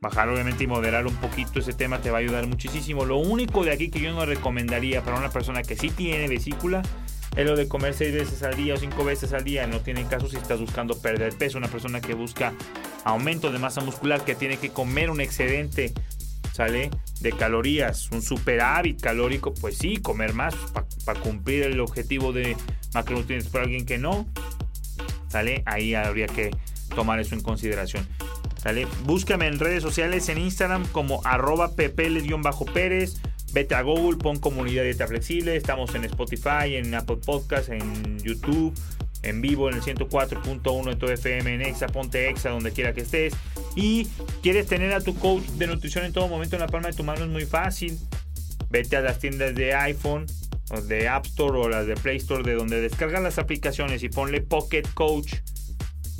Bajar 0.01 0.29
obviamente 0.29 0.63
y 0.63 0.67
moderar 0.67 1.07
un 1.07 1.15
poquito 1.15 1.59
ese 1.59 1.73
tema 1.73 1.99
te 1.99 2.11
va 2.11 2.17
a 2.17 2.21
ayudar 2.21 2.45
muchísimo. 2.45 3.05
Lo 3.05 3.17
único 3.17 3.63
de 3.63 3.71
aquí 3.71 3.89
que 3.89 3.99
yo 3.99 4.13
no 4.13 4.25
recomendaría 4.25 5.01
para 5.01 5.17
una 5.17 5.29
persona 5.29 5.63
que 5.63 5.75
sí 5.75 5.89
tiene 5.89 6.27
vesícula 6.27 6.83
es 7.35 7.45
lo 7.45 7.55
de 7.55 7.67
comer 7.67 7.93
seis 7.93 8.13
veces 8.13 8.43
al 8.43 8.55
día 8.55 8.75
o 8.75 8.77
cinco 8.77 9.03
veces 9.03 9.33
al 9.33 9.43
día. 9.43 9.65
No 9.67 9.79
tiene 9.79 10.05
caso 10.05 10.29
si 10.29 10.37
estás 10.37 10.59
buscando 10.59 10.99
perder 11.01 11.35
peso. 11.35 11.57
Una 11.57 11.67
persona 11.67 11.99
que 12.01 12.13
busca 12.13 12.53
aumento 13.03 13.51
de 13.51 13.59
masa 13.59 13.81
muscular, 13.81 14.23
que 14.23 14.35
tiene 14.35 14.57
que 14.57 14.69
comer 14.69 15.09
un 15.09 15.21
excedente, 15.21 15.91
¿sale? 16.53 16.91
De 17.25 17.31
calorías, 17.31 18.11
un 18.11 18.21
superávit 18.21 19.01
calórico, 19.01 19.51
pues 19.55 19.79
sí, 19.79 19.97
comer 19.97 20.33
más 20.33 20.53
para 21.05 21.19
cumplir 21.19 21.63
el 21.63 21.79
objetivo 21.79 22.31
de 22.33 22.55
macronutrientes. 22.93 23.49
Para 23.49 23.63
alguien 23.63 23.83
que 23.83 23.97
no, 23.97 24.27
¿sale? 25.27 25.63
Ahí 25.65 25.95
habría 25.95 26.27
que 26.27 26.51
tomar 26.93 27.19
eso 27.19 27.33
en 27.33 27.41
consideración. 27.41 28.07
¿Sale? 28.61 28.85
Búscame 29.05 29.47
en 29.47 29.57
redes 29.57 29.81
sociales, 29.81 30.29
en 30.29 30.37
Instagram 30.37 30.85
como 30.91 31.25
arroba 31.25 31.75
pérez 31.75 33.15
Vete 33.53 33.73
a 33.73 33.81
Google, 33.81 34.19
pon 34.19 34.37
comunidad 34.37 34.83
dieta 34.83 35.07
flexible. 35.07 35.55
Estamos 35.55 35.95
en 35.95 36.03
Spotify, 36.03 36.75
en 36.75 36.93
Apple 36.93 37.17
Podcast, 37.25 37.69
en 37.69 38.19
YouTube 38.19 38.71
en 39.25 39.41
vivo 39.41 39.69
en 39.69 39.75
el 39.75 39.81
104.1 39.81 40.91
en 40.91 40.99
tu 40.99 41.07
FM, 41.07 41.55
en 41.55 41.61
Exa, 41.61 41.87
ponte 41.87 42.29
Exa, 42.29 42.51
donde 42.51 42.71
quiera 42.71 42.93
que 42.93 43.01
estés. 43.01 43.33
Y 43.75 44.07
quieres 44.41 44.67
tener 44.67 44.93
a 44.93 45.01
tu 45.01 45.15
coach 45.15 45.43
de 45.43 45.67
nutrición 45.67 46.05
en 46.05 46.13
todo 46.13 46.27
momento 46.27 46.55
en 46.55 46.61
la 46.61 46.67
palma 46.67 46.89
de 46.89 46.95
tu 46.95 47.03
mano, 47.03 47.25
es 47.25 47.29
muy 47.29 47.45
fácil. 47.45 47.97
Vete 48.69 48.95
a 48.95 49.01
las 49.01 49.19
tiendas 49.19 49.53
de 49.55 49.73
iPhone, 49.73 50.25
o 50.71 50.81
de 50.81 51.07
App 51.07 51.25
Store 51.25 51.57
o 51.59 51.69
las 51.69 51.85
de 51.85 51.95
Play 51.95 52.17
Store, 52.17 52.43
de 52.43 52.55
donde 52.55 52.81
descargan 52.81 53.23
las 53.23 53.37
aplicaciones 53.37 54.03
y 54.03 54.09
ponle 54.09 54.41
Pocket 54.41 54.83
Coach, 54.93 55.35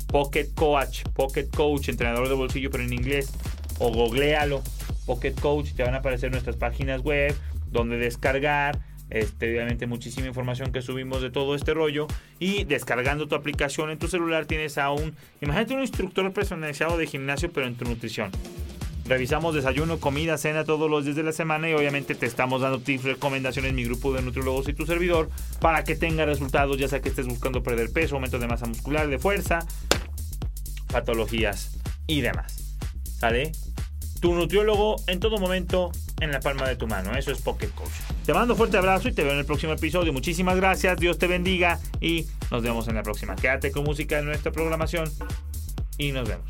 Pocket 0.08 0.48
Coach, 0.54 1.02
Pocket 1.14 1.48
Coach, 1.48 1.88
entrenador 1.88 2.28
de 2.28 2.34
bolsillo, 2.34 2.70
pero 2.70 2.84
en 2.84 2.92
inglés, 2.92 3.32
o 3.78 3.90
googlealo, 3.90 4.62
Pocket 5.04 5.34
Coach, 5.34 5.72
te 5.74 5.82
van 5.82 5.94
a 5.94 5.98
aparecer 5.98 6.30
nuestras 6.30 6.56
páginas 6.56 7.00
web, 7.02 7.34
donde 7.70 7.96
descargar 7.96 8.80
este, 9.10 9.50
obviamente 9.52 9.86
muchísima 9.86 10.26
información 10.26 10.72
que 10.72 10.82
subimos 10.82 11.22
de 11.22 11.30
todo 11.30 11.54
este 11.54 11.74
rollo 11.74 12.06
y 12.38 12.64
descargando 12.64 13.28
tu 13.28 13.34
aplicación 13.34 13.90
en 13.90 13.98
tu 13.98 14.08
celular 14.08 14.46
tienes 14.46 14.78
a 14.78 14.90
un, 14.90 15.14
imagínate 15.40 15.74
un 15.74 15.80
instructor 15.80 16.32
personalizado 16.32 16.98
de 16.98 17.06
gimnasio 17.06 17.50
pero 17.52 17.66
en 17.66 17.76
tu 17.76 17.84
nutrición. 17.84 18.30
Revisamos 19.08 19.54
desayuno, 19.54 20.00
comida, 20.00 20.36
cena 20.36 20.64
todos 20.64 20.90
los 20.90 21.04
días 21.04 21.14
de 21.14 21.22
la 21.22 21.30
semana 21.30 21.70
y 21.70 21.74
obviamente 21.74 22.16
te 22.16 22.26
estamos 22.26 22.62
dando 22.62 22.80
tips, 22.80 23.04
recomendaciones, 23.04 23.72
mi 23.72 23.84
grupo 23.84 24.12
de 24.12 24.20
nutriólogos 24.20 24.68
y 24.68 24.72
tu 24.72 24.84
servidor 24.84 25.30
para 25.60 25.84
que 25.84 25.94
tenga 25.94 26.24
resultados, 26.24 26.76
ya 26.76 26.88
sea 26.88 27.00
que 27.00 27.10
estés 27.10 27.26
buscando 27.26 27.62
perder 27.62 27.92
peso, 27.92 28.16
aumento 28.16 28.40
de 28.40 28.48
masa 28.48 28.66
muscular, 28.66 29.06
de 29.06 29.20
fuerza, 29.20 29.60
patologías 30.88 31.78
y 32.08 32.20
demás. 32.20 32.76
¿Sale? 33.04 33.52
Tu 34.20 34.34
nutriólogo 34.34 34.96
en 35.06 35.20
todo 35.20 35.38
momento 35.38 35.92
en 36.20 36.32
la 36.32 36.40
palma 36.40 36.68
de 36.68 36.74
tu 36.74 36.88
mano. 36.88 37.16
Eso 37.16 37.30
es 37.30 37.40
Pocket 37.40 37.70
Coach. 37.70 37.92
Te 38.26 38.34
mando 38.34 38.54
fuerte 38.56 38.76
abrazo 38.76 39.08
y 39.08 39.12
te 39.12 39.22
veo 39.22 39.34
en 39.34 39.38
el 39.38 39.44
próximo 39.44 39.72
episodio. 39.72 40.12
Muchísimas 40.12 40.56
gracias, 40.56 40.98
Dios 40.98 41.16
te 41.16 41.28
bendiga 41.28 41.78
y 42.00 42.26
nos 42.50 42.60
vemos 42.60 42.88
en 42.88 42.96
la 42.96 43.04
próxima. 43.04 43.36
Quédate 43.36 43.70
con 43.70 43.84
música 43.84 44.18
en 44.18 44.24
nuestra 44.24 44.50
programación 44.50 45.08
y 45.96 46.10
nos 46.10 46.28
vemos. 46.28 46.44